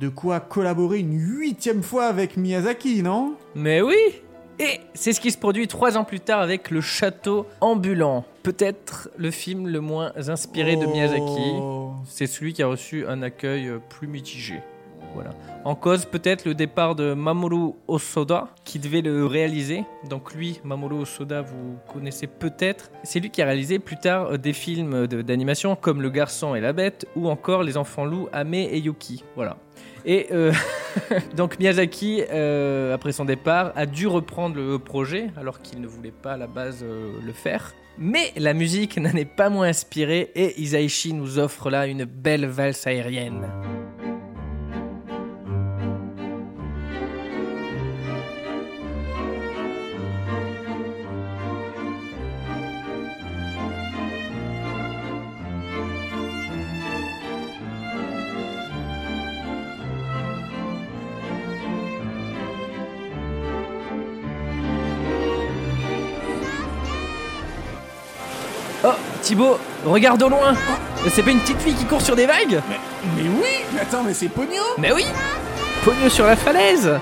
De 0.00 0.08
quoi 0.08 0.40
collaborer 0.40 0.98
une 0.98 1.20
huitième 1.20 1.84
fois 1.84 2.06
avec 2.06 2.36
Miyazaki, 2.36 3.04
non? 3.04 3.36
Mais 3.54 3.80
oui 3.80 3.94
Et 4.58 4.80
c'est 4.94 5.12
ce 5.12 5.20
qui 5.20 5.30
se 5.30 5.38
produit 5.38 5.68
trois 5.68 5.96
ans 5.96 6.02
plus 6.02 6.18
tard 6.18 6.40
avec 6.40 6.72
Le 6.72 6.80
Château 6.80 7.46
Ambulant. 7.60 8.24
Peut-être 8.42 9.08
le 9.16 9.30
film 9.30 9.68
le 9.68 9.80
moins 9.80 10.10
inspiré 10.16 10.74
de 10.74 10.86
Miyazaki. 10.86 11.52
Oh. 11.60 11.92
C'est 12.08 12.26
celui 12.26 12.54
qui 12.54 12.64
a 12.64 12.66
reçu 12.66 13.06
un 13.06 13.22
accueil 13.22 13.70
plus 13.88 14.08
mitigé. 14.08 14.60
Voilà. 15.14 15.30
En 15.64 15.74
cause, 15.74 16.04
peut-être 16.04 16.46
le 16.46 16.54
départ 16.54 16.94
de 16.94 17.12
Mamoru 17.12 17.74
Osoda, 17.86 18.48
qui 18.64 18.78
devait 18.78 19.02
le 19.02 19.26
réaliser. 19.26 19.84
Donc 20.08 20.34
lui, 20.34 20.60
Mamoru 20.64 21.00
Osoda, 21.00 21.42
vous 21.42 21.76
connaissez 21.92 22.26
peut-être. 22.26 22.90
C'est 23.02 23.20
lui 23.20 23.30
qui 23.30 23.42
a 23.42 23.46
réalisé 23.46 23.78
plus 23.78 23.96
tard 23.96 24.32
euh, 24.32 24.38
des 24.38 24.52
films 24.52 25.06
d'animation 25.06 25.76
comme 25.76 26.00
Le 26.00 26.10
Garçon 26.10 26.54
et 26.54 26.60
la 26.60 26.72
Bête, 26.72 27.06
ou 27.14 27.28
encore 27.28 27.62
Les 27.62 27.76
Enfants 27.76 28.04
Loups, 28.04 28.28
Ame 28.32 28.54
et 28.54 28.78
Yuki. 28.78 29.24
Voilà. 29.36 29.56
Et 30.06 30.28
euh, 30.32 30.52
donc 31.36 31.58
Miyazaki, 31.58 32.22
euh, 32.30 32.94
après 32.94 33.12
son 33.12 33.26
départ, 33.26 33.72
a 33.76 33.84
dû 33.84 34.06
reprendre 34.06 34.56
le 34.56 34.78
projet, 34.78 35.30
alors 35.36 35.60
qu'il 35.60 35.80
ne 35.80 35.86
voulait 35.86 36.10
pas 36.10 36.32
à 36.32 36.36
la 36.36 36.46
base 36.46 36.82
le 36.82 37.32
faire. 37.32 37.74
Mais 37.98 38.32
la 38.36 38.54
musique 38.54 38.96
n'en 39.00 39.10
est 39.10 39.26
pas 39.26 39.50
moins 39.50 39.68
inspirée, 39.68 40.30
et 40.34 40.58
Isaichi 40.60 41.12
nous 41.12 41.38
offre 41.38 41.68
là 41.68 41.86
une 41.86 42.04
belle 42.04 42.46
valse 42.46 42.86
aérienne. 42.86 43.46
Thibaut, 69.30 69.60
regarde 69.84 70.20
au 70.24 70.28
loin. 70.28 70.56
C'est 71.08 71.22
pas 71.22 71.30
une 71.30 71.38
petite 71.38 71.62
fille 71.62 71.74
qui 71.74 71.84
court 71.84 72.02
sur 72.02 72.16
des 72.16 72.26
vagues 72.26 72.60
Mais 73.16 73.28
oui 73.28 73.62
Mais 73.72 73.80
attends, 73.80 74.02
mais 74.02 74.12
c'est 74.12 74.26
Pogno 74.26 74.60
Mais 74.76 74.90
oui 74.90 75.04
Pogno 75.84 76.08
sur 76.08 76.26
la 76.26 76.34
falaise. 76.34 76.98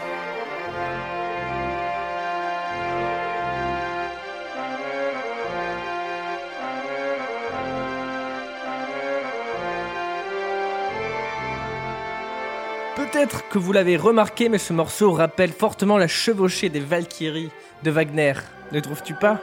Peut-être 12.95 13.49
que 13.49 13.57
vous 13.57 13.73
l'avez 13.73 13.97
remarqué, 13.97 14.51
mais 14.51 14.59
ce 14.59 14.75
morceau 14.75 15.13
rappelle 15.13 15.53
fortement 15.53 15.97
la 15.97 16.09
chevauchée 16.09 16.69
des 16.69 16.81
Valkyries 16.81 17.51
de 17.85 17.91
Wagner. 17.91 18.35
Ne 18.73 18.81
trouves-tu 18.81 19.15
pas? 19.15 19.41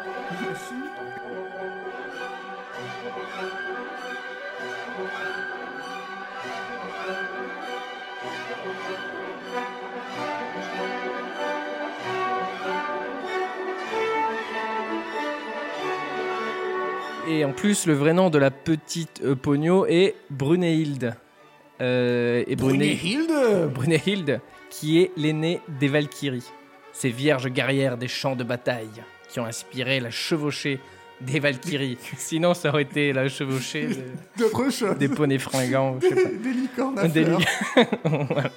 Et 17.36 17.44
en 17.46 17.52
plus, 17.52 17.86
le 17.86 17.94
vrai 17.94 18.14
nom 18.14 18.30
de 18.30 18.38
la 18.38 18.50
petite 18.52 19.22
euh, 19.24 19.36
Pogno 19.36 19.86
est 19.88 20.16
Brunehilde. 20.30 21.16
Euh, 21.82 22.44
et 22.48 22.56
Brune- 22.56 22.78
Brunehilde 22.78 23.70
Brunehilde, 23.74 24.40
qui 24.70 25.00
est 25.02 25.12
l'aînée 25.18 25.60
des 25.80 25.90
Valkyries, 25.90 26.50
ces 26.94 27.10
vierges 27.10 27.50
guerrières 27.50 27.98
des 27.98 28.08
champs 28.08 28.36
de 28.38 28.46
bataille, 28.46 28.88
qui 29.30 29.40
ont 29.42 29.46
inspiré 29.46 30.00
la 30.00 30.12
chevauchée 30.12 30.80
des 31.20 31.40
Valkyries. 31.42 31.98
Sinon, 32.18 32.54
ça 32.54 32.70
aurait 32.70 32.84
été 32.84 33.12
la 33.12 33.28
chevauchée 33.28 33.88
de- 33.88 34.96
des 34.98 35.10
poneys 35.10 35.40
fringants. 35.40 35.98
je 36.02 36.08
sais 36.08 36.16
pas. 36.16 36.30
Des 36.44 36.52
licornes 36.54 37.00
à 37.00 37.08
Des 37.10 37.26
fleurs. 37.26 37.40
li- 37.40 37.46
Voilà. 38.30 38.50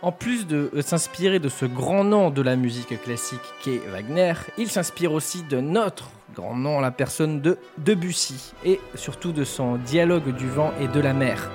En 0.00 0.12
plus 0.12 0.46
de 0.46 0.70
euh, 0.74 0.82
s'inspirer 0.82 1.40
de 1.40 1.48
ce 1.48 1.64
grand 1.66 2.04
nom 2.04 2.30
de 2.30 2.40
la 2.40 2.54
musique 2.54 3.02
classique 3.02 3.40
qu'est 3.64 3.80
Wagner, 3.90 4.34
il 4.56 4.70
s'inspire 4.70 5.12
aussi 5.12 5.42
de 5.42 5.60
notre 5.60 6.10
grand 6.36 6.54
nom, 6.54 6.78
la 6.78 6.92
personne 6.92 7.40
de 7.40 7.58
Debussy, 7.78 8.52
et 8.64 8.78
surtout 8.94 9.32
de 9.32 9.42
son 9.42 9.74
dialogue 9.74 10.36
du 10.36 10.48
vent 10.48 10.72
et 10.80 10.86
de 10.86 11.00
la 11.00 11.12
mer. 11.14 11.50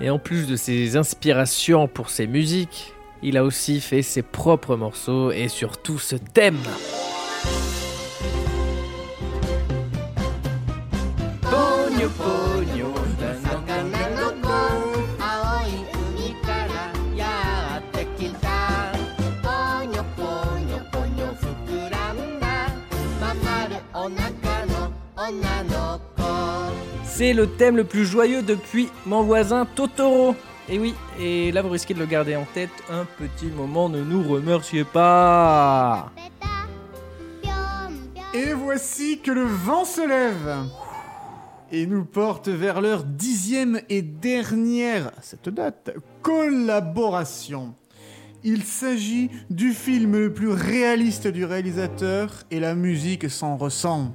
Et 0.00 0.08
en 0.08 0.20
plus 0.20 0.46
de 0.46 0.54
ses 0.54 0.96
inspirations 0.96 1.88
pour 1.88 2.10
ses 2.10 2.28
musiques, 2.28 2.94
il 3.22 3.36
a 3.36 3.44
aussi 3.44 3.80
fait 3.80 4.02
ses 4.02 4.22
propres 4.22 4.76
morceaux 4.76 5.32
et 5.32 5.48
surtout 5.48 5.98
ce 5.98 6.14
thème. 6.14 6.56
Pogno, 11.42 12.08
pogno, 12.18 13.00
C'est 27.20 27.34
le 27.34 27.46
thème 27.46 27.76
le 27.76 27.84
plus 27.84 28.06
joyeux 28.06 28.40
depuis 28.40 28.88
mon 29.04 29.22
voisin 29.22 29.66
Totoro. 29.66 30.34
Et 30.70 30.78
oui, 30.78 30.94
et 31.20 31.52
là 31.52 31.60
vous 31.60 31.68
risquez 31.68 31.92
de 31.92 31.98
le 31.98 32.06
garder 32.06 32.34
en 32.34 32.46
tête. 32.54 32.70
Un 32.90 33.04
petit 33.04 33.48
moment, 33.54 33.90
ne 33.90 34.02
nous 34.02 34.22
remerciez 34.26 34.84
pas. 34.84 36.10
Voici 38.72 39.18
que 39.18 39.32
le 39.32 39.42
vent 39.42 39.84
se 39.84 40.00
lève 40.00 40.68
et 41.72 41.86
nous 41.86 42.04
porte 42.04 42.46
vers 42.46 42.80
leur 42.80 43.02
dixième 43.02 43.80
et 43.88 44.00
dernière, 44.00 45.10
cette 45.22 45.48
date, 45.48 45.90
collaboration. 46.22 47.74
Il 48.44 48.62
s'agit 48.62 49.28
du 49.50 49.72
film 49.72 50.12
le 50.12 50.32
plus 50.32 50.50
réaliste 50.50 51.26
du 51.26 51.44
réalisateur 51.44 52.44
et 52.52 52.60
la 52.60 52.76
musique 52.76 53.28
s'en 53.28 53.56
ressent. 53.56 54.14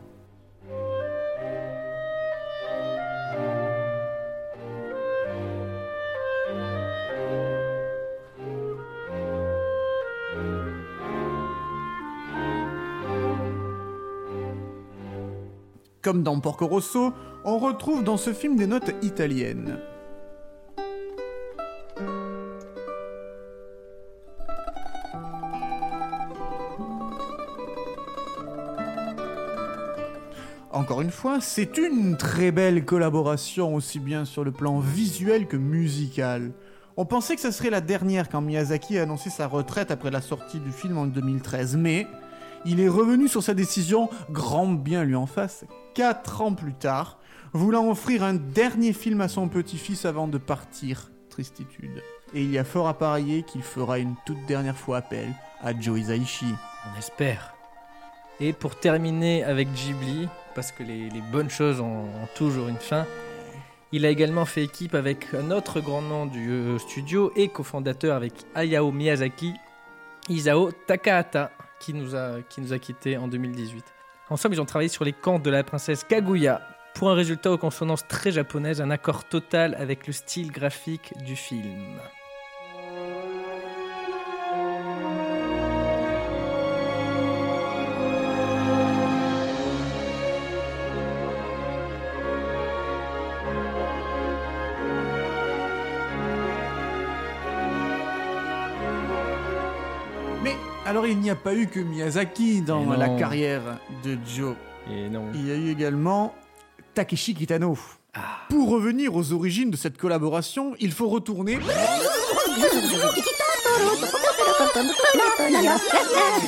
Comme 16.05 16.21
dans 16.21 16.39
Porco 16.39 16.67
Rosso, 16.67 17.13
on 17.45 17.57
retrouve 17.57 18.03
dans 18.03 18.17
ce 18.17 18.31
film 18.31 18.57
des 18.57 18.67
notes 18.67 18.91
italiennes. 19.01 19.79
Encore 30.71 31.01
une 31.01 31.09
fois, 31.09 31.41
c'est 31.41 31.75
une 31.79 32.17
très 32.17 32.51
belle 32.51 32.85
collaboration 32.85 33.73
aussi 33.73 33.99
bien 33.99 34.25
sur 34.25 34.43
le 34.43 34.51
plan 34.51 34.77
visuel 34.77 35.47
que 35.47 35.57
musical. 35.57 36.51
On 36.97 37.05
pensait 37.05 37.33
que 37.33 37.41
ça 37.41 37.51
serait 37.51 37.71
la 37.71 37.81
dernière 37.81 38.29
quand 38.29 38.41
Miyazaki 38.41 38.99
a 38.99 39.01
annoncé 39.01 39.31
sa 39.31 39.47
retraite 39.47 39.89
après 39.89 40.11
la 40.11 40.21
sortie 40.21 40.59
du 40.59 40.71
film 40.71 40.99
en 40.99 41.07
2013, 41.07 41.77
mais 41.77 42.05
il 42.63 42.79
est 42.79 42.89
revenu 42.89 43.27
sur 43.27 43.41
sa 43.41 43.55
décision, 43.55 44.07
grand 44.29 44.67
bien 44.67 45.03
lui 45.03 45.15
en 45.15 45.25
face, 45.25 45.65
4 45.95 46.41
ans 46.41 46.53
plus 46.53 46.73
tard, 46.73 47.17
voulant 47.53 47.89
offrir 47.89 48.23
un 48.23 48.33
dernier 48.33 48.93
film 48.93 49.21
à 49.21 49.27
son 49.27 49.47
petit-fils 49.47 50.05
avant 50.05 50.27
de 50.27 50.37
partir, 50.37 51.09
tristitude. 51.29 52.03
Et 52.33 52.43
il 52.43 52.51
y 52.51 52.57
a 52.57 52.65
fort 52.65 52.87
à 52.87 52.97
parier 52.97 53.43
qu'il 53.43 53.63
fera 53.63 53.97
une 53.97 54.15
toute 54.25 54.45
dernière 54.45 54.77
fois 54.77 54.97
appel 54.97 55.29
à 55.61 55.77
Joe 55.77 55.99
Hisaishi. 55.99 56.53
On 56.85 56.99
espère. 56.99 57.55
Et 58.41 58.51
pour 58.51 58.77
terminer 58.77 59.45
avec 59.45 59.71
Ghibli, 59.71 60.27
parce 60.53 60.73
que 60.73 60.83
les, 60.83 61.09
bonnes 61.31 61.49
choses 61.49 61.79
ont, 61.79 62.03
ont 62.03 62.27
toujours 62.35 62.67
une 62.67 62.75
fin, 62.75 63.05
il 63.93 64.05
a 64.05 64.09
également 64.09 64.43
fait 64.43 64.65
équipe 64.65 64.93
avec 64.93 65.33
un 65.33 65.51
autre 65.51 65.79
grand 65.79 66.01
nom 66.01 66.25
du 66.25 66.51
euh, 66.51 66.77
studio 66.77 67.31
et 67.37 67.47
cofondateur 67.47 68.17
avec 68.17 68.33
Hayao 68.53 68.91
Miyazaki, 68.91 69.53
Isao 70.27 70.71
Takahata, 70.87 71.51
qui 71.79 71.93
nous 71.93 72.15
a, 72.15 72.41
qui 72.49 72.59
nous 72.59 72.73
a 72.73 72.79
quittés 72.79 73.15
en 73.15 73.29
2018. 73.29 73.94
Ensemble, 74.29 74.55
ils 74.55 74.61
ont 74.61 74.65
travaillé 74.65 74.89
sur 74.89 75.03
les 75.03 75.13
contes 75.13 75.43
de 75.43 75.51
la 75.51 75.63
princesse 75.63 76.03
Kaguya, 76.03 76.61
pour 76.95 77.09
un 77.09 77.13
résultat 77.13 77.51
aux 77.51 77.57
consonances 77.57 78.07
très 78.07 78.31
japonaises, 78.31 78.81
un 78.81 78.89
accord 78.89 79.25
total 79.25 79.75
avec 79.75 80.07
le 80.07 80.13
style 80.13 80.51
graphique 80.51 81.13
du 81.23 81.35
film. 81.35 81.99
Alors 100.85 101.07
il 101.07 101.19
n'y 101.19 101.29
a 101.29 101.35
pas 101.35 101.55
eu 101.55 101.67
que 101.67 101.79
Miyazaki 101.79 102.61
dans 102.61 102.85
la 102.93 103.09
carrière 103.09 103.79
de 104.03 104.17
Joe. 104.25 104.55
Et 104.91 105.09
non. 105.09 105.25
Il 105.33 105.47
y 105.47 105.51
a 105.51 105.55
eu 105.55 105.69
également 105.71 106.35
Takeshi 106.93 107.33
Kitano. 107.33 107.77
Pour 108.49 108.69
revenir 108.69 109.15
aux 109.15 109.33
origines 109.33 109.71
de 109.71 109.75
cette 109.75 109.97
collaboration, 109.97 110.75
il 110.79 110.91
faut 110.91 111.09
retourner. 111.09 111.57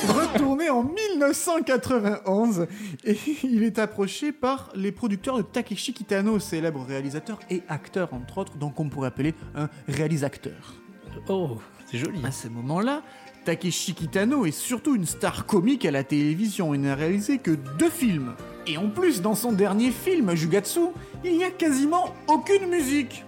Retourner 0.08 0.70
en 0.70 0.84
1991 0.84 2.66
et 3.04 3.18
il 3.42 3.62
est 3.64 3.78
approché 3.78 4.32
par 4.32 4.70
les 4.74 4.92
producteurs 4.92 5.36
de 5.36 5.42
Takeshi 5.42 5.92
Kitano, 5.92 6.38
célèbre 6.38 6.84
réalisateur 6.86 7.38
et 7.50 7.62
acteur 7.68 8.14
entre 8.14 8.38
autres, 8.38 8.56
donc 8.56 8.78
on 8.80 8.88
pourrait 8.88 9.08
appeler 9.08 9.34
un 9.54 9.68
réalisateur. 9.88 10.74
Oh, 11.28 11.58
c'est 11.90 11.98
joli. 11.98 12.24
À 12.24 12.30
ce 12.30 12.48
moment-là, 12.48 13.02
Takeshi 13.48 13.94
Kitano 13.94 14.44
est 14.44 14.50
surtout 14.50 14.94
une 14.94 15.06
star 15.06 15.46
comique 15.46 15.86
à 15.86 15.90
la 15.90 16.04
télévision. 16.04 16.74
Il 16.74 16.82
n'a 16.82 16.94
réalisé 16.94 17.38
que 17.38 17.52
deux 17.78 17.88
films. 17.88 18.34
Et 18.66 18.76
en 18.76 18.90
plus, 18.90 19.22
dans 19.22 19.34
son 19.34 19.52
dernier 19.52 19.90
film, 19.90 20.34
Jugatsu, 20.34 20.80
il 21.24 21.38
n'y 21.38 21.44
a 21.44 21.50
quasiment 21.50 22.14
aucune 22.26 22.68
musique. 22.68 23.24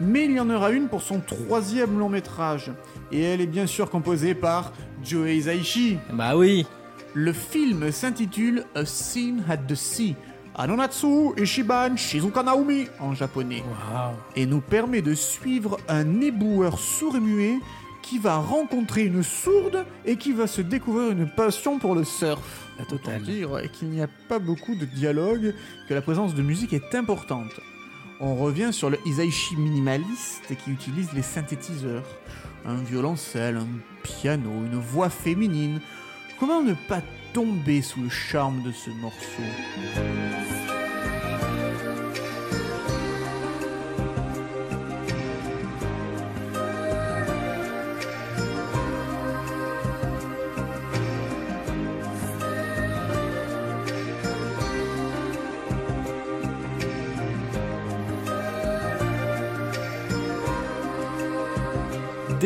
Mais 0.00 0.24
il 0.24 0.32
y 0.32 0.40
en 0.40 0.50
aura 0.50 0.72
une 0.72 0.88
pour 0.88 1.00
son 1.00 1.20
troisième 1.20 1.96
long 1.96 2.08
métrage. 2.08 2.72
Et 3.12 3.22
elle 3.22 3.40
est 3.40 3.46
bien 3.46 3.68
sûr 3.68 3.88
composée 3.88 4.34
par 4.34 4.72
Joe 5.04 5.30
Hisaishi. 5.30 5.96
Bah 6.12 6.36
oui. 6.36 6.66
Le 7.14 7.32
film 7.32 7.92
s'intitule 7.92 8.64
A 8.74 8.84
Scene 8.84 9.44
at 9.48 9.58
the 9.58 9.76
Sea, 9.76 10.16
Anonatsu 10.56 11.34
Ishiban 11.40 11.96
Shizuka 11.96 12.42
Naomi 12.42 12.88
en 12.98 13.14
japonais 13.14 13.62
et 14.34 14.44
nous 14.44 14.60
permet 14.60 15.02
de 15.02 15.14
suivre 15.14 15.78
un 15.88 16.20
éboueur 16.20 16.78
sourd 16.78 17.16
et 17.16 17.20
muet 17.20 17.58
qui 18.12 18.18
va 18.18 18.36
rencontrer 18.36 19.06
une 19.06 19.22
sourde 19.22 19.86
et 20.04 20.16
qui 20.16 20.32
va 20.32 20.46
se 20.46 20.60
découvrir 20.60 21.12
une 21.12 21.26
passion 21.26 21.78
pour 21.78 21.94
le 21.94 22.04
surf. 22.04 22.68
La 22.78 22.84
totale. 22.84 23.22
Dire 23.22 23.62
qu'il 23.72 23.88
n'y 23.88 24.02
a 24.02 24.08
pas 24.28 24.38
beaucoup 24.38 24.74
de 24.74 24.84
dialogue, 24.84 25.54
que 25.88 25.94
la 25.94 26.02
présence 26.02 26.34
de 26.34 26.42
musique 26.42 26.74
est 26.74 26.94
importante. 26.94 27.58
On 28.20 28.34
revient 28.36 28.68
sur 28.70 28.90
le 28.90 28.98
Isaichi 29.06 29.56
minimaliste 29.56 30.54
qui 30.62 30.70
utilise 30.70 31.10
les 31.14 31.22
synthétiseurs. 31.22 32.04
Un 32.66 32.82
violoncelle, 32.82 33.56
un 33.56 33.68
piano, 34.02 34.50
une 34.66 34.78
voix 34.78 35.08
féminine. 35.08 35.80
Comment 36.38 36.62
ne 36.62 36.74
pas 36.74 37.00
tomber 37.32 37.80
sous 37.80 38.02
le 38.02 38.10
charme 38.10 38.62
de 38.62 38.72
ce 38.72 38.90
morceau? 38.90 39.42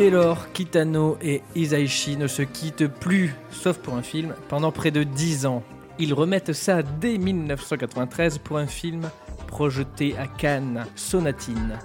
Dès 0.07 0.13
lors, 0.13 0.53
Kitano 0.53 1.17
et 1.21 1.41
Isaichi 1.53 2.15
ne 2.15 2.27
se 2.27 2.41
quittent 2.41 2.87
plus, 2.87 3.35
sauf 3.51 3.77
pour 3.79 3.95
un 3.95 4.01
film, 4.01 4.35
pendant 4.47 4.71
près 4.71 4.89
de 4.89 5.03
10 5.03 5.45
ans. 5.47 5.63
Ils 5.99 6.13
remettent 6.13 6.53
ça 6.53 6.81
dès 6.81 7.17
1993 7.17 8.37
pour 8.37 8.57
un 8.57 8.67
film 8.67 9.09
projeté 9.47 10.15
à 10.17 10.25
Cannes, 10.25 10.85
Sonatine. 10.95 11.77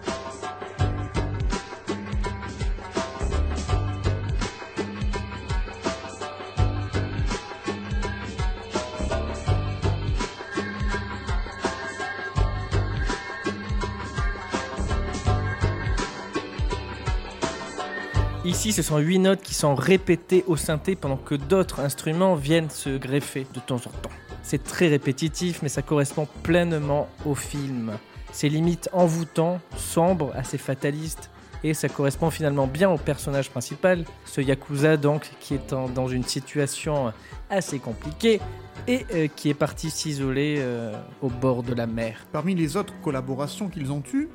Ici, 18.63 18.73
ce 18.73 18.83
sont 18.83 18.99
huit 18.99 19.19
notes 19.19 19.43
qui 19.43 19.55
sont 19.55 19.75
répétées 19.75 20.45
au 20.47 20.55
synthé 20.55 20.95
pendant 20.95 21.17
que 21.17 21.35
d'autres 21.35 21.81
instruments 21.81 22.37
viennent 22.37 22.71
se 22.71 22.97
greffer 22.97 23.45
de 23.53 23.59
temps 23.59 23.75
en 23.75 23.91
temps. 23.91 24.11
C'est 24.45 24.63
très 24.63 24.87
répétitif, 24.87 25.63
mais 25.65 25.69
ça 25.69 25.83
correspond 25.83 26.29
pleinement 26.45 27.09
au 27.27 27.35
film. 27.35 27.91
C'est 28.31 28.49
limite 28.49 28.89
envoûtant, 28.93 29.59
sombre, 29.77 30.31
assez 30.37 30.59
fataliste, 30.59 31.29
et 31.65 31.75
ça 31.75 31.89
correspond 31.89 32.31
finalement 32.31 32.69
bien 32.69 32.89
au 32.89 32.99
personnage 32.99 33.51
principal, 33.51 34.05
ce 34.27 34.41
Yakuza 34.41 34.97
donc, 34.97 35.29
qui 35.41 35.55
est 35.55 35.75
dans 35.75 36.07
une 36.07 36.23
situation 36.23 37.13
assez 37.51 37.81
compliquée 37.81 38.41
et 38.87 39.05
euh, 39.13 39.27
qui 39.27 39.51
est 39.51 39.55
parti 39.55 39.91
s'isoler 39.91 40.59
euh, 40.61 40.93
au 41.21 41.31
bord 41.31 41.65
de 41.65 41.75
la 41.75 41.89
mer. 41.89 42.27
Parmi 42.31 42.55
les 42.55 42.77
autres 42.77 42.95
collaborations 43.03 43.69
qu'ils 43.69 43.91
ont 43.91 44.05
eues, 44.15 44.29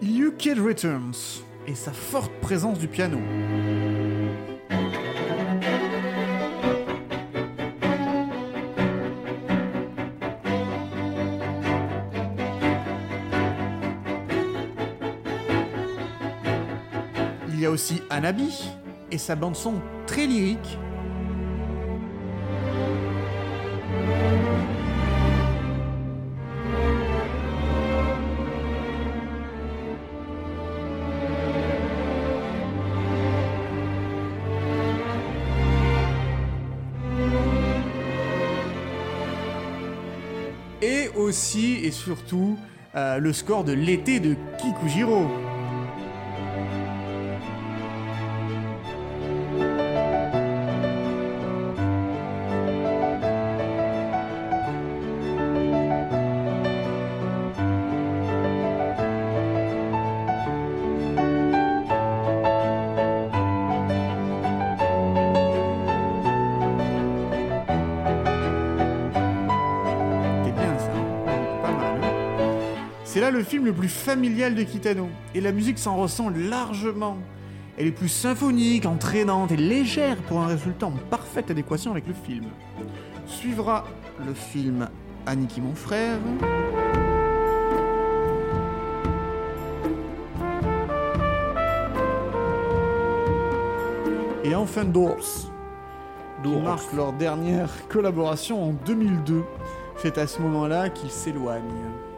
il 0.00 0.10
y 0.12 0.20
eut 0.20 0.32
Kid 0.38 0.58
Returns 0.58 1.42
et 1.66 1.74
sa 1.74 1.92
forte 1.92 2.32
présence 2.40 2.78
du 2.78 2.88
piano. 2.88 3.18
Il 17.48 17.60
y 17.60 17.66
a 17.66 17.70
aussi 17.70 18.02
Anabi 18.10 18.70
et 19.10 19.18
sa 19.18 19.36
bande 19.36 19.54
son 19.54 19.74
très 20.06 20.26
lyrique 20.26 20.78
aussi 41.32 41.76
et 41.76 41.90
surtout 41.92 42.58
euh, 42.94 43.16
le 43.16 43.32
score 43.32 43.64
de 43.64 43.72
l'été 43.72 44.20
de 44.20 44.36
Kikujiro. 44.58 45.24
C'est 73.12 73.20
là 73.20 73.30
le 73.30 73.44
film 73.44 73.66
le 73.66 73.74
plus 73.74 73.90
familial 73.90 74.54
de 74.54 74.62
Kitano, 74.62 75.06
et 75.34 75.42
la 75.42 75.52
musique 75.52 75.78
s'en 75.78 75.96
ressent 75.98 76.30
largement. 76.30 77.18
Elle 77.76 77.88
est 77.88 77.92
plus 77.92 78.08
symphonique, 78.08 78.86
entraînante 78.86 79.52
et 79.52 79.58
légère 79.58 80.16
pour 80.22 80.40
un 80.40 80.46
résultat 80.46 80.86
en 80.86 80.94
parfaite 81.10 81.50
adéquation 81.50 81.90
avec 81.90 82.06
le 82.06 82.14
film. 82.14 82.46
Suivra 83.26 83.84
le 84.26 84.32
film 84.32 84.88
Aniki 85.26 85.60
mon 85.60 85.74
frère. 85.74 86.16
Et 94.42 94.54
enfin 94.54 94.86
Doors, 94.86 95.52
qui 96.42 96.48
marque 96.48 96.94
leur 96.94 97.12
dernière 97.12 97.68
collaboration 97.88 98.70
en 98.70 98.72
2002. 98.86 99.44
C'est 99.98 100.16
à 100.16 100.26
ce 100.26 100.40
moment-là 100.40 100.88
qu'ils 100.88 101.10
s'éloignent. 101.10 102.11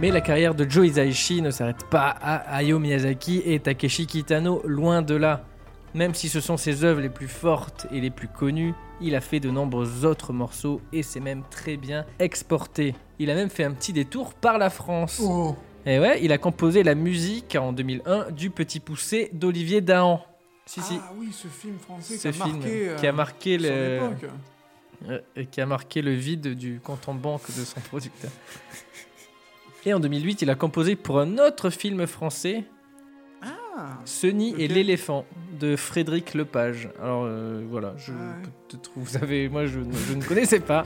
Mais 0.00 0.12
la 0.12 0.20
carrière 0.20 0.54
de 0.54 0.64
Joe 0.68 0.86
Hisaishi 0.86 1.42
ne 1.42 1.50
s'arrête 1.50 1.84
pas 1.90 2.08
à 2.08 2.36
Hayao 2.56 2.78
Miyazaki 2.78 3.42
et 3.44 3.58
Takeshi 3.58 4.06
Kitano, 4.06 4.62
loin 4.64 5.02
de 5.02 5.16
là. 5.16 5.44
Même 5.92 6.14
si 6.14 6.28
ce 6.28 6.40
sont 6.40 6.56
ses 6.56 6.84
œuvres 6.84 7.00
les 7.00 7.08
plus 7.08 7.26
fortes 7.26 7.88
et 7.90 8.00
les 8.00 8.10
plus 8.10 8.28
connues, 8.28 8.74
il 9.00 9.16
a 9.16 9.20
fait 9.20 9.40
de 9.40 9.50
nombreux 9.50 10.04
autres 10.04 10.32
morceaux 10.32 10.80
et 10.92 11.02
s'est 11.02 11.18
même 11.18 11.42
très 11.50 11.76
bien 11.76 12.06
exporté. 12.20 12.94
Il 13.18 13.30
a 13.30 13.34
même 13.34 13.50
fait 13.50 13.64
un 13.64 13.72
petit 13.72 13.92
détour 13.92 14.34
par 14.34 14.58
la 14.58 14.70
France. 14.70 15.20
Oh, 15.22 15.56
Et 15.86 15.98
ouais, 15.98 16.20
il 16.22 16.32
a 16.32 16.38
composé 16.38 16.82
la 16.82 16.94
musique 16.94 17.56
en 17.56 17.72
2001 17.72 18.30
du 18.30 18.50
Petit 18.50 18.80
Poussé 18.80 19.30
d'Olivier 19.32 19.80
Dahan. 19.80 20.24
Si, 20.66 20.80
si. 20.80 20.98
Ah 21.02 21.12
oui, 21.16 21.30
ce 21.32 21.48
film 21.48 21.78
français 21.78 22.16
Ce 22.16 22.22
qui 22.22 22.28
a 22.28 22.32
film 22.32 22.56
marqué, 22.58 22.90
qui 22.98 23.06
a 23.06 23.08
euh, 23.08 23.12
marqué 23.12 23.58
le, 23.58 24.00
euh, 25.08 25.20
qui 25.50 25.60
a 25.60 25.66
marqué 25.66 26.02
le 26.02 26.12
vide 26.12 26.54
du 26.54 26.78
compte 26.80 27.08
en 27.08 27.14
banque 27.14 27.46
de 27.56 27.64
son 27.64 27.80
producteur. 27.88 28.30
Et 29.86 29.94
en 29.94 30.00
2008, 30.00 30.42
il 30.42 30.50
a 30.50 30.54
composé 30.54 30.94
pour 30.96 31.18
un 31.20 31.38
autre 31.38 31.70
film 31.70 32.06
français, 32.06 32.64
Ah, 33.42 33.98
Sony 34.04 34.54
et 34.58 34.68
l'éléphant 34.68 35.24
de 35.58 35.76
Frédéric 35.76 36.34
Lepage. 36.34 36.88
Alors 37.02 37.24
euh, 37.26 37.62
voilà, 37.70 37.94
je, 37.96 38.12
Ah 38.12 38.36
ouais. 38.72 38.78
vous 38.96 39.16
avez, 39.16 39.48
moi 39.48 39.66
je, 39.66 39.78
ne- 39.80 39.92
je 39.92 40.14
ne 40.14 40.22
connaissais 40.22 40.60
pas. 40.60 40.84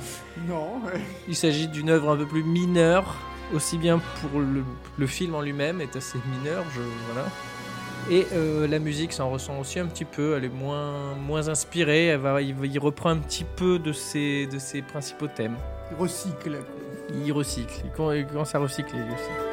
non, 0.49 0.81
ouais. 0.87 1.01
Il 1.29 1.37
s'agit 1.37 1.69
d'une 1.69 1.91
œuvre 1.91 2.11
un 2.11 2.17
peu 2.17 2.27
plus 2.27 2.43
mineure, 2.43 3.17
aussi 3.55 3.79
bien 3.79 4.01
pour 4.21 4.41
le, 4.41 4.63
le 4.99 5.07
film 5.07 5.35
en 5.35 5.41
lui-même 5.43 5.81
est 5.81 5.95
assez 5.97 6.19
mineur, 6.39 6.65
je 6.75 6.81
voilà. 7.13 7.29
Et 8.11 8.27
euh, 8.33 8.67
la 8.67 8.81
musique 8.81 9.13
s'en 9.13 9.31
ressent 9.31 9.61
aussi 9.61 9.79
un 9.79 9.87
petit 9.87 10.05
peu, 10.05 10.35
elle 10.37 10.45
est 10.45 10.49
moins, 10.49 11.15
moins 11.15 11.49
inspirée, 11.49 12.07
elle 12.07 12.19
va, 12.21 12.43
il, 12.43 12.57
il 12.65 12.79
reprend 12.81 13.11
un 13.11 13.19
petit 13.19 13.45
peu 13.45 13.79
de 13.79 13.93
ses, 13.93 14.47
de 14.49 14.59
ses 14.59 14.83
principaux 14.83 15.29
thèmes. 15.29 15.55
Il 15.93 15.97
recycle. 15.99 16.59
Il 17.25 17.31
recycle, 17.33 17.83
il 17.85 17.91
com- 17.93 18.13
il 18.17 18.27
commence 18.27 18.55
à 18.55 18.59
recycler 18.59 18.99
aussi. 19.03 19.52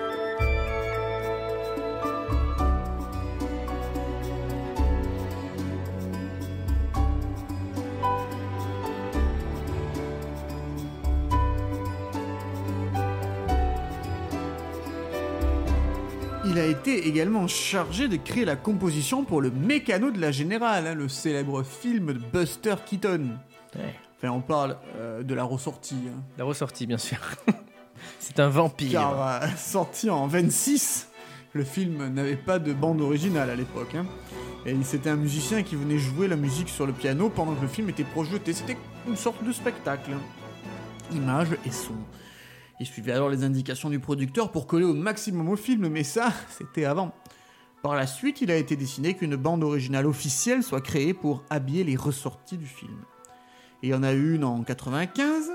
Été 16.98 17.08
également 17.08 17.48
chargé 17.48 18.08
de 18.08 18.16
créer 18.18 18.46
la 18.46 18.56
composition 18.56 19.24
pour 19.24 19.42
le 19.42 19.52
Mécano 19.52 20.12
de 20.12 20.20
la 20.20 20.32
Générale, 20.32 20.88
hein, 20.88 20.94
le 20.96 21.08
célèbre 21.08 21.64
film 21.64 22.14
de 22.14 22.20
Buster 22.20 22.76
Keaton. 22.86 23.30
Ouais. 23.76 23.96
Enfin, 24.18 24.34
on 24.34 24.42
parle 24.42 24.78
euh, 24.98 25.24
de 25.24 25.34
la 25.34 25.44
ressortie. 25.44 25.96
hein. 26.08 26.22
La 26.38 26.44
ressortie, 26.44 26.86
bien 26.88 26.98
sûr. 26.98 27.18
C'est 28.20 28.40
un 28.40 28.50
vampire. 28.50 28.92
Car 28.92 29.42
euh, 29.44 29.48
sorti 29.58 30.10
en 30.10 30.28
26, 30.28 31.08
le 31.54 31.64
film 31.64 32.08
n'avait 32.14 32.36
pas 32.36 32.60
de 32.60 32.74
bande 32.74 33.02
originale 33.02 33.50
à 33.50 33.56
l'époque. 33.56 33.96
hein. 33.96 34.06
Et 34.66 34.76
c'était 34.84 35.10
un 35.10 35.16
musicien 35.16 35.64
qui 35.64 35.76
venait 35.76 35.98
jouer 35.98 36.28
la 36.28 36.36
musique 36.36 36.70
sur 36.70 36.86
le 36.86 36.94
piano 36.94 37.30
pendant 37.30 37.54
que 37.56 37.62
le 37.62 37.68
film 37.68 37.90
était 37.90 38.04
projeté. 38.04 38.54
C'était 38.54 38.78
une 39.08 39.16
sorte 39.16 39.44
de 39.44 39.52
spectacle. 39.52 40.12
Images 41.14 41.56
et 41.66 41.72
son. 41.72 41.94
Il 42.80 42.86
suivait 42.86 43.12
alors 43.12 43.30
les 43.30 43.44
indications 43.44 43.90
du 43.90 44.00
producteur 44.00 44.52
pour 44.52 44.66
coller 44.66 44.86
au 44.86 44.94
maximum 44.94 45.50
au 45.50 45.58
film, 45.58 45.90
mais 45.90 46.04
ça, 46.04 46.32
c'était 46.50 46.86
avant. 46.86 47.14
Par 47.82 47.96
la 47.96 48.08
suite, 48.08 48.42
il 48.42 48.52
a 48.52 48.56
été 48.56 48.76
décidé 48.76 49.14
qu'une 49.14 49.36
bande 49.36 49.64
originale 49.64 50.06
officielle 50.06 50.64
soit 50.64 50.82
créée 50.82 51.14
pour 51.14 51.44
habiller 51.50 51.84
les 51.84 51.96
ressorties 51.96 52.58
du 52.58 52.66
film. 52.66 52.98
Il 53.84 53.90
y 53.90 53.94
en 53.94 54.04
a 54.04 54.12
une 54.12 54.44
en 54.44 54.64
95 54.64 55.52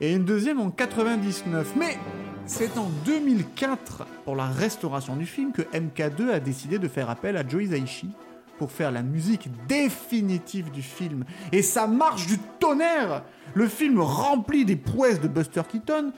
et 0.00 0.12
une 0.12 0.24
deuxième 0.24 0.60
en 0.60 0.70
99. 0.70 1.74
Mais 1.76 1.98
c'est 2.46 2.78
en 2.78 2.88
2004, 3.04 4.06
pour 4.24 4.36
la 4.36 4.46
restauration 4.46 5.16
du 5.16 5.26
film, 5.26 5.52
que 5.52 5.62
MK2 5.62 6.30
a 6.30 6.40
décidé 6.40 6.78
de 6.78 6.88
faire 6.88 7.10
appel 7.10 7.36
à 7.36 7.46
Joe 7.46 7.64
Hisaishi 7.64 8.10
pour 8.58 8.70
faire 8.70 8.92
la 8.92 9.02
musique 9.02 9.48
définitive 9.66 10.70
du 10.70 10.82
film. 10.82 11.24
Et 11.50 11.62
ça 11.62 11.86
marche 11.86 12.26
du 12.26 12.38
tonnerre 12.60 13.24
Le 13.54 13.66
film 13.66 14.00
rempli 14.00 14.64
des 14.64 14.76
prouesses 14.76 15.20
de 15.20 15.28
Buster 15.28 15.62
Keaton 15.68 16.12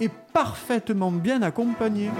est 0.00 0.12
parfaitement 0.32 1.10
bien 1.10 1.42
accompagné. 1.42 2.10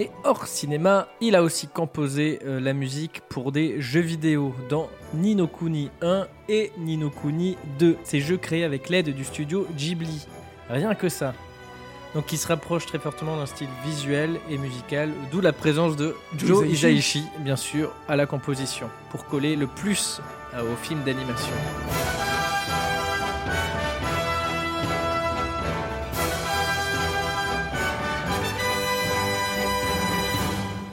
Et 0.00 0.10
hors 0.22 0.46
cinéma, 0.46 1.08
il 1.20 1.34
a 1.34 1.42
aussi 1.42 1.66
composé 1.66 2.38
euh, 2.44 2.60
la 2.60 2.72
musique 2.72 3.20
pour 3.28 3.50
des 3.50 3.80
jeux 3.80 4.00
vidéo 4.00 4.54
dans 4.68 4.88
Nino 5.12 5.48
Kuni 5.48 5.90
1 6.02 6.28
et 6.48 6.70
Nino 6.78 7.10
Kuni 7.10 7.56
2, 7.80 7.96
ces 8.04 8.20
jeux 8.20 8.36
créés 8.36 8.62
avec 8.62 8.88
l'aide 8.88 9.12
du 9.12 9.24
studio 9.24 9.66
Ghibli. 9.76 10.26
Rien 10.70 10.94
que 10.94 11.08
ça. 11.08 11.34
Donc 12.14 12.32
il 12.32 12.38
se 12.38 12.46
rapproche 12.46 12.86
très 12.86 12.98
fortement 13.00 13.36
d'un 13.36 13.46
style 13.46 13.68
visuel 13.84 14.38
et 14.48 14.56
musical, 14.56 15.10
d'où 15.32 15.40
la 15.40 15.52
présence 15.52 15.96
de 15.96 16.14
Joe 16.36 16.64
Hisaishi. 16.64 17.18
Hisaishi, 17.18 17.24
bien 17.40 17.56
sûr, 17.56 17.92
à 18.08 18.14
la 18.14 18.26
composition, 18.26 18.88
pour 19.10 19.26
coller 19.26 19.56
le 19.56 19.66
plus 19.66 20.20
euh, 20.54 20.62
au 20.62 20.76
film 20.76 21.02
d'animation. 21.04 21.54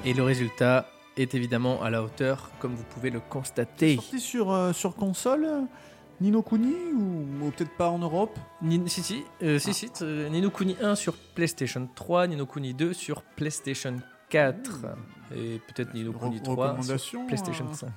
Et 0.05 0.13
le 0.13 0.23
résultat 0.23 0.87
est 1.17 1.33
évidemment 1.33 1.81
à 1.81 1.89
la 1.89 2.03
hauteur, 2.03 2.51
comme 2.59 2.73
vous 2.75 2.83
pouvez 2.83 3.09
le 3.09 3.19
constater. 3.19 3.95
Sorti 3.95 4.19
sur, 4.19 4.51
euh, 4.51 4.73
sur 4.73 4.95
console 4.95 5.45
euh, 5.45 5.61
Nino 6.21 6.41
Kuni 6.41 6.73
ou, 6.93 7.25
ou 7.45 7.51
peut-être 7.51 7.75
pas 7.75 7.89
en 7.89 7.97
Europe? 7.99 8.37
Ni- 8.61 8.87
si, 8.89 9.01
si, 9.01 9.23
euh, 9.41 9.57
si, 9.59 9.73
si, 9.73 9.89
euh, 10.01 10.29
Nino 10.29 10.49
Kuni 10.49 10.75
1 10.81 10.95
sur 10.95 11.13
PlayStation 11.15 11.87
3, 11.95 12.27
Nino 12.27 12.45
Kuni 12.45 12.73
2 12.73 12.93
sur 12.93 13.21
PlayStation 13.23 13.95
4, 14.29 14.85
et 15.35 15.59
peut-être 15.67 15.93
Nino 15.93 16.11
Kuni 16.13 16.41
3 16.41 16.77
sur 16.97 17.25
PlayStation 17.25 17.65
euh, 17.69 17.73
5. 17.73 17.89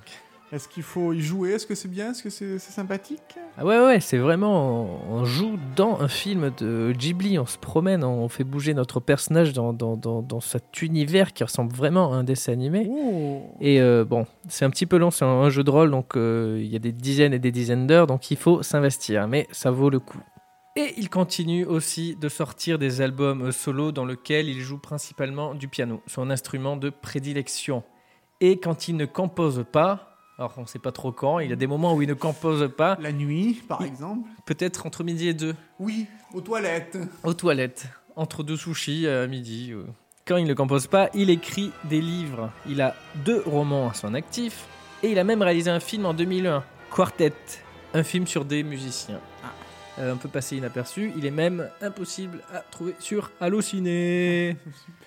Est-ce 0.51 0.67
qu'il 0.67 0.81
faut 0.81 1.13
y 1.13 1.21
jouer? 1.21 1.51
Est-ce 1.51 1.67
que 1.67 1.75
c'est 1.75 1.87
bien? 1.87 2.09
Est-ce 2.09 2.23
que 2.23 2.29
c'est 2.31 2.57
sympathique? 2.59 3.37
Ah 3.55 3.63
ouais, 3.63 3.79
ouais, 3.85 3.99
c'est 3.99 4.17
vraiment. 4.17 4.99
On 5.07 5.23
joue 5.23 5.59
dans 5.75 5.99
un 6.01 6.07
film 6.07 6.51
de 6.57 6.91
Ghibli, 6.91 7.37
on 7.37 7.45
se 7.45 7.59
promène, 7.59 8.03
on 8.03 8.27
fait 8.29 8.43
bouger 8.43 8.73
notre 8.73 8.99
personnage 8.99 9.53
dans, 9.53 9.73
dans, 9.73 9.95
dans, 9.95 10.23
dans 10.23 10.39
cet 10.39 10.81
univers 10.81 11.33
qui 11.33 11.43
ressemble 11.43 11.71
vraiment 11.75 12.13
à 12.13 12.15
un 12.15 12.23
dessin 12.23 12.53
animé. 12.53 12.87
Oh 12.89 13.43
Et 13.61 13.79
euh, 13.79 14.05
bon, 14.05 14.25
c'est 14.47 14.65
un 14.65 14.71
petit 14.71 14.87
peu 14.87 14.97
long, 14.97 15.11
c'est 15.11 15.23
un, 15.23 15.27
un 15.27 15.49
jeu 15.51 15.63
de 15.63 15.69
rôle, 15.69 15.91
donc 15.91 16.17
euh, 16.17 16.59
il 16.59 16.67
y 16.67 16.75
a 16.75 16.79
des 16.79 16.93
dizaines 16.93 17.33
et 17.33 17.39
des 17.39 17.51
dizaines 17.51 17.85
d'heures, 17.85 18.07
donc 18.07 18.31
il 18.31 18.37
faut 18.37 18.63
s'investir, 18.63 19.27
mais 19.27 19.47
ça 19.51 19.69
vaut 19.69 19.91
le 19.91 19.99
coup. 19.99 20.21
Et 20.75 20.95
il 20.97 21.09
continue 21.09 21.65
aussi 21.65 22.15
de 22.15 22.27
sortir 22.27 22.79
des 22.79 23.01
albums 23.01 23.51
solo 23.51 23.91
dans 23.91 24.05
lesquels 24.05 24.49
il 24.49 24.61
joue 24.61 24.79
principalement 24.79 25.53
du 25.53 25.67
piano, 25.67 26.01
son 26.07 26.31
instrument 26.31 26.75
de 26.75 26.89
prédilection. 26.89 27.83
Et 28.41 28.57
quand 28.59 28.87
il 28.87 28.95
ne 28.95 29.05
compose 29.05 29.65
pas, 29.71 30.08
alors 30.39 30.53
on 30.57 30.61
ne 30.61 30.65
sait 30.67 30.79
pas 30.79 30.91
trop 30.93 31.11
quand, 31.11 31.39
il 31.39 31.49
y 31.49 31.53
a 31.53 31.57
des 31.57 31.67
moments 31.67 31.93
où 31.93 32.01
il 32.01 32.07
ne 32.07 32.13
compose 32.15 32.71
pas, 32.75 32.97
La 33.01 33.11
nuit, 33.11 33.61
par 33.67 33.83
exemple 33.83 34.27
peut-être 34.45 34.85
entre 34.87 35.03
midi 35.03 35.27
et 35.27 35.33
deux, 35.33 35.53
Oui, 35.79 36.07
aux 36.33 36.41
toilettes. 36.41 36.97
aux 37.23 37.33
toilettes, 37.33 37.87
entre 38.15 38.41
deux 38.43 38.55
sushis 38.57 39.05
à 39.07 39.27
midi. 39.27 39.71
euh. 39.73 39.83
Quand 40.25 40.37
il 40.37 40.45
ne 40.47 40.53
compose 40.53 40.87
pas, 40.87 41.09
il 41.13 41.29
écrit 41.29 41.71
des 41.85 42.01
livres. 42.01 42.51
Il 42.67 42.81
a 42.81 42.95
deux 43.25 43.41
romans 43.45 43.89
à 43.89 43.93
son 43.93 44.13
actif 44.13 44.65
et 45.03 45.11
il 45.11 45.19
a 45.19 45.23
même 45.23 45.41
réalisé 45.41 45.69
un 45.71 45.79
film 45.79 46.05
en 46.05 46.13
2001, 46.13 46.63
Quartet, 46.91 47.33
un 47.93 48.03
film 48.03 48.25
sur 48.27 48.45
des 48.45 48.63
musiciens. 48.63 49.19
Euh, 49.97 50.13
un 50.13 50.17
peu 50.17 50.29
passé 50.29 50.55
inaperçu, 50.55 51.11
il 51.17 51.25
est 51.25 51.31
même 51.31 51.67
impossible 51.81 52.39
à 52.53 52.59
trouver 52.59 52.95
sur 52.99 53.31
Allociné. 53.41 54.55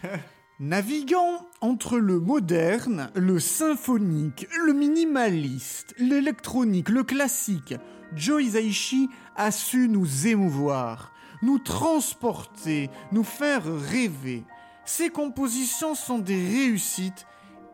Naviguant 0.63 1.49
entre 1.61 1.99
le 1.99 2.21
moderne, 2.21 3.11
le 3.17 3.41
symphonique, 3.41 4.47
le 4.65 4.73
minimaliste, 4.73 5.93
l'électronique, 5.99 6.89
le 6.89 7.03
classique, 7.03 7.75
Joe 8.15 8.45
Hisaishi 8.45 9.09
a 9.35 9.51
su 9.51 9.89
nous 9.89 10.29
émouvoir, 10.29 11.11
nous 11.43 11.59
transporter, 11.59 12.91
nous 13.11 13.25
faire 13.25 13.65
rêver. 13.65 14.45
Ses 14.85 15.11
compositions 15.11 15.97
sont 15.97 16.21
des 16.21 16.37
réussites 16.37 17.27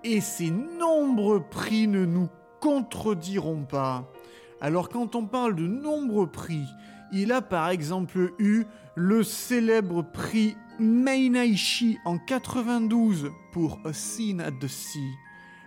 et 0.02 0.22
ses 0.22 0.50
nombreux 0.50 1.42
prix 1.42 1.88
ne 1.88 2.06
nous 2.06 2.30
contrediront 2.58 3.64
pas. 3.64 4.10
Alors 4.62 4.88
quand 4.88 5.14
on 5.14 5.26
parle 5.26 5.56
de 5.56 5.66
nombreux 5.66 6.30
prix, 6.30 6.64
il 7.12 7.32
a 7.32 7.42
par 7.42 7.68
exemple 7.68 8.32
eu 8.38 8.64
le 8.94 9.22
célèbre 9.22 10.00
prix 10.00 10.56
Meinaishi 10.78 11.98
en 12.04 12.18
92 12.18 13.32
pour 13.52 13.78
A 13.84 13.92
Scene 13.92 14.40
at 14.40 14.52
the 14.52 14.68
Sea, 14.68 15.10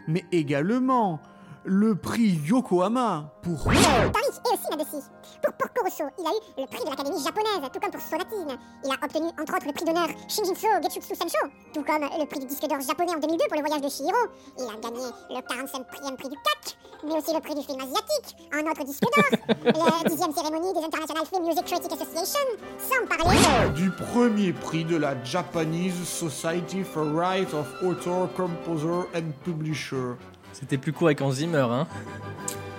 mais 0.07 0.25
également 0.31 1.19
le 1.63 1.95
prix 1.95 2.39
Yokohama 2.45 3.33
pour 3.43 3.63
Paris 3.63 3.77
et 3.77 4.53
aussi 4.53 4.69
là-dessus. 4.71 5.05
Pour 5.43 5.53
Porco 5.53 5.83
Rosso, 5.83 6.03
il 6.17 6.25
a 6.25 6.29
eu 6.29 6.61
le 6.61 6.67
prix 6.67 6.83
de 6.83 6.89
l'Académie 6.89 7.23
japonaise, 7.23 7.69
tout 7.71 7.79
comme 7.79 7.91
pour 7.91 8.01
Sonatine. 8.01 8.57
Il 8.83 8.91
a 8.91 8.95
obtenu 9.03 9.27
entre 9.39 9.55
autres 9.55 9.67
le 9.67 9.73
prix 9.73 9.85
d'honneur 9.85 10.07
Shinjinso 10.27 10.67
Getsutsu 10.81 11.15
Sensho, 11.15 11.51
tout 11.73 11.83
comme 11.83 12.01
le 12.01 12.25
prix 12.25 12.39
du 12.39 12.45
disque 12.47 12.67
d'or 12.67 12.81
japonais 12.81 13.13
en 13.15 13.19
2002 13.19 13.45
pour 13.47 13.57
le 13.57 13.61
voyage 13.61 13.81
de 13.81 13.89
Shihiro. 13.89 14.17
Il 14.57 14.65
a 14.65 14.77
gagné 14.81 15.05
le 15.29 15.41
45e 15.41 16.15
prix 16.17 16.29
du 16.29 16.35
CAC, 16.35 16.77
mais 17.03 17.13
aussi 17.17 17.33
le 17.33 17.41
prix 17.41 17.55
du 17.55 17.61
film 17.61 17.79
asiatique, 17.81 18.35
un 18.53 18.69
autre 18.69 18.83
disque 18.83 19.03
d'or, 19.03 19.39
la 19.65 20.09
10e 20.09 20.33
cérémonie 20.33 20.73
des 20.73 20.85
International 20.85 21.25
Film 21.25 21.45
Music 21.45 21.65
Critic 21.65 21.91
Association, 21.91 22.45
sans 22.77 23.05
parler 23.07 23.37
du 23.75 23.91
premier 23.91 24.53
prix 24.53 24.83
de 24.85 24.97
la 24.97 25.21
Japanese 25.23 26.07
Society 26.07 26.83
for 26.83 27.05
Right 27.13 27.53
of 27.53 27.67
Author, 27.83 28.29
Composer 28.35 29.05
and 29.15 29.31
Publisher. 29.43 30.17
C'était 30.53 30.77
plus 30.77 30.93
court 30.93 31.07
avec 31.07 31.21
Hans 31.21 31.31
Zimmer, 31.31 31.67
hein. 31.69 31.87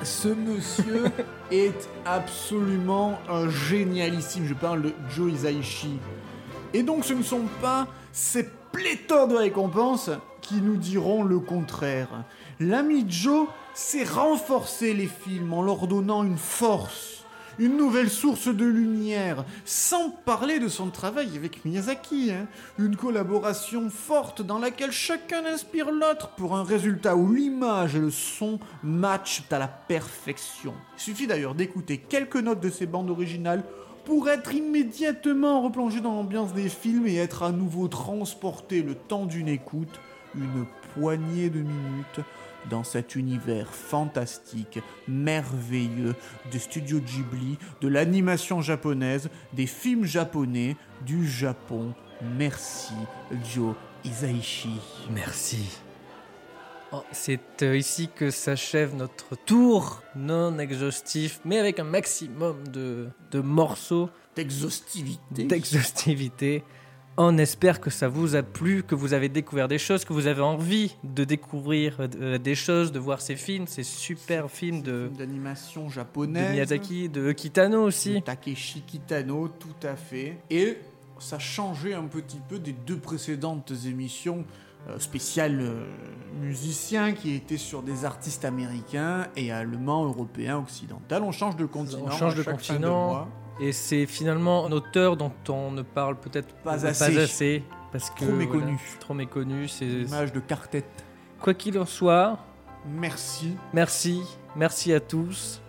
Ce 0.02 0.28
monsieur 0.28 1.04
est 1.50 1.88
absolument 2.04 3.18
un 3.28 3.48
génialissime. 3.48 4.46
Je 4.46 4.54
parle 4.54 4.82
de 4.82 4.92
Joe 5.14 5.32
Hisaishi. 5.32 5.98
Et 6.74 6.82
donc, 6.82 7.04
ce 7.04 7.12
ne 7.12 7.22
sont 7.22 7.46
pas 7.60 7.86
ces 8.12 8.48
pléthores 8.72 9.28
de 9.28 9.36
récompenses 9.36 10.10
qui 10.40 10.56
nous 10.56 10.76
diront 10.76 11.22
le 11.22 11.38
contraire. 11.38 12.24
L'ami 12.58 13.04
Joe 13.08 13.46
sait 13.74 14.04
renforcer 14.04 14.94
les 14.94 15.06
films 15.06 15.52
en 15.52 15.62
leur 15.62 15.86
donnant 15.86 16.24
une 16.24 16.38
force, 16.38 17.11
une 17.62 17.76
nouvelle 17.76 18.10
source 18.10 18.48
de 18.48 18.64
lumière, 18.64 19.44
sans 19.64 20.10
parler 20.10 20.58
de 20.58 20.66
son 20.66 20.90
travail 20.90 21.36
avec 21.36 21.64
Miyazaki. 21.64 22.32
hein. 22.32 22.48
Une 22.76 22.96
collaboration 22.96 23.88
forte 23.88 24.42
dans 24.42 24.58
laquelle 24.58 24.90
chacun 24.90 25.46
inspire 25.46 25.92
l'autre 25.92 26.30
pour 26.30 26.56
un 26.56 26.64
résultat 26.64 27.14
où 27.14 27.32
l'image 27.32 27.94
et 27.94 28.00
le 28.00 28.10
son 28.10 28.58
matchent 28.82 29.44
à 29.52 29.60
la 29.60 29.68
perfection. 29.68 30.74
Il 30.96 31.00
suffit 31.00 31.28
d'ailleurs 31.28 31.54
d'écouter 31.54 31.98
quelques 31.98 32.36
notes 32.36 32.60
de 32.60 32.68
ces 32.70 32.86
bandes 32.86 33.10
originales 33.10 33.62
pour 34.04 34.28
être 34.28 34.52
immédiatement 34.52 35.62
replongé 35.62 36.00
dans 36.00 36.16
l'ambiance 36.16 36.52
des 36.54 36.68
films 36.68 37.06
et 37.06 37.14
être 37.14 37.44
à 37.44 37.52
nouveau 37.52 37.86
transporté 37.86 38.82
le 38.82 38.96
temps 38.96 39.26
d'une 39.26 39.48
écoute, 39.48 40.00
une 40.34 40.66
poignée 40.94 41.48
de 41.48 41.60
minutes, 41.60 42.20
dans 42.70 42.84
cet 42.84 43.16
univers 43.16 43.68
fantastique, 43.74 44.80
merveilleux 45.08 46.14
des 46.50 46.58
studios 46.58 47.00
Ghibli, 47.00 47.58
de 47.80 47.88
l'animation 47.88 48.60
japonaise, 48.60 49.28
des 49.52 49.66
films 49.66 50.04
japonais, 50.04 50.76
du 51.04 51.26
Japon 51.28 51.94
Merci, 52.36 52.94
Joe 53.52 53.74
Isaichi. 54.04 54.78
Merci. 55.10 55.80
Oh, 56.92 57.02
C'est 57.10 57.62
euh, 57.62 57.76
ici 57.76 58.10
que 58.14 58.30
s'achève 58.30 58.94
notre 58.94 59.34
tour 59.34 60.02
non 60.14 60.58
exhaustif, 60.58 61.40
mais 61.44 61.58
avec 61.58 61.80
un 61.80 61.84
maximum 61.84 62.68
de, 62.68 63.08
de 63.30 63.40
morceaux 63.40 64.08
D'exhaustivité. 64.36 65.44
d'exhaustivité. 65.44 66.64
On 67.18 67.36
espère 67.36 67.80
que 67.80 67.90
ça 67.90 68.08
vous 68.08 68.36
a 68.36 68.42
plu, 68.42 68.82
que 68.82 68.94
vous 68.94 69.12
avez 69.12 69.28
découvert 69.28 69.68
des 69.68 69.78
choses, 69.78 70.04
que 70.04 70.14
vous 70.14 70.26
avez 70.26 70.40
envie 70.40 70.96
de 71.04 71.24
découvrir 71.24 71.98
euh, 72.00 72.38
des 72.38 72.54
choses, 72.54 72.90
de 72.90 72.98
voir 72.98 73.20
ces 73.20 73.36
films, 73.36 73.66
ces 73.66 73.82
super 73.82 74.50
films 74.50 74.80
de, 74.80 75.04
Film 75.04 75.16
d'animation 75.16 75.86
de 75.86 75.92
japonaise. 75.92 76.52
Miyazaki, 76.52 77.10
de 77.10 77.32
Kitano 77.32 77.82
de 77.82 77.86
aussi. 77.86 78.22
Takeshi 78.22 78.80
Kitano, 78.82 79.48
tout 79.48 79.86
à 79.86 79.94
fait. 79.94 80.38
Et 80.48 80.78
ça 81.18 81.38
changeait 81.38 81.94
un 81.94 82.04
petit 82.04 82.40
peu 82.48 82.58
des 82.58 82.72
deux 82.72 82.98
précédentes 82.98 83.72
émissions 83.86 84.44
euh, 84.88 84.98
spéciales 84.98 85.60
euh, 85.60 85.84
musiciens 86.40 87.12
qui 87.12 87.34
étaient 87.34 87.58
sur 87.58 87.82
des 87.82 88.06
artistes 88.06 88.44
américains 88.46 89.28
et 89.36 89.52
allemands, 89.52 90.06
européens, 90.06 90.58
occidentaux. 90.58 91.14
On 91.22 91.30
change 91.30 91.56
de 91.56 91.66
continent. 91.66 92.04
On 92.06 92.10
change 92.10 92.36
de 92.36 92.42
continent. 92.42 93.28
Et 93.62 93.70
c'est 93.72 94.06
finalement 94.06 94.66
un 94.66 94.72
auteur 94.72 95.16
dont 95.16 95.30
on 95.48 95.70
ne 95.70 95.82
parle 95.82 96.16
peut-être 96.16 96.52
Pas 96.64 96.84
assez. 96.84 97.62
parce 97.92 98.10
que 98.10 98.24
Trop 98.24 98.32
méconnu. 98.32 98.60
voilà, 98.62 98.98
trop 99.00 99.14
méconnu. 99.14 99.68
C'est 99.68 99.86
Image 99.86 100.32
de 100.32 100.40
quartet. 100.40 100.84
quoi 101.40 101.54
qu'il 101.54 101.78
en 101.78 101.86
soit. 101.86 102.38
Merci. 102.84 103.54
Merci, 103.72 104.22
merci 104.56 104.92
à 104.92 104.98
tous. 104.98 105.60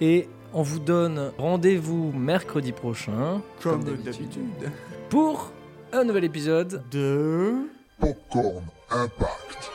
Et 0.00 0.28
on 0.54 0.62
vous 0.62 0.78
donne 0.78 1.30
rendez-vous 1.36 2.10
mercredi 2.12 2.72
prochain 2.72 3.42
Comme, 3.62 3.84
d'habitude. 3.84 4.40
pour 5.10 5.52
un 5.92 6.04
nouvel 6.04 6.24
épisode. 6.24 6.82
De... 6.90 7.66
Popcorn 8.00 8.62
Impact. 8.90 9.70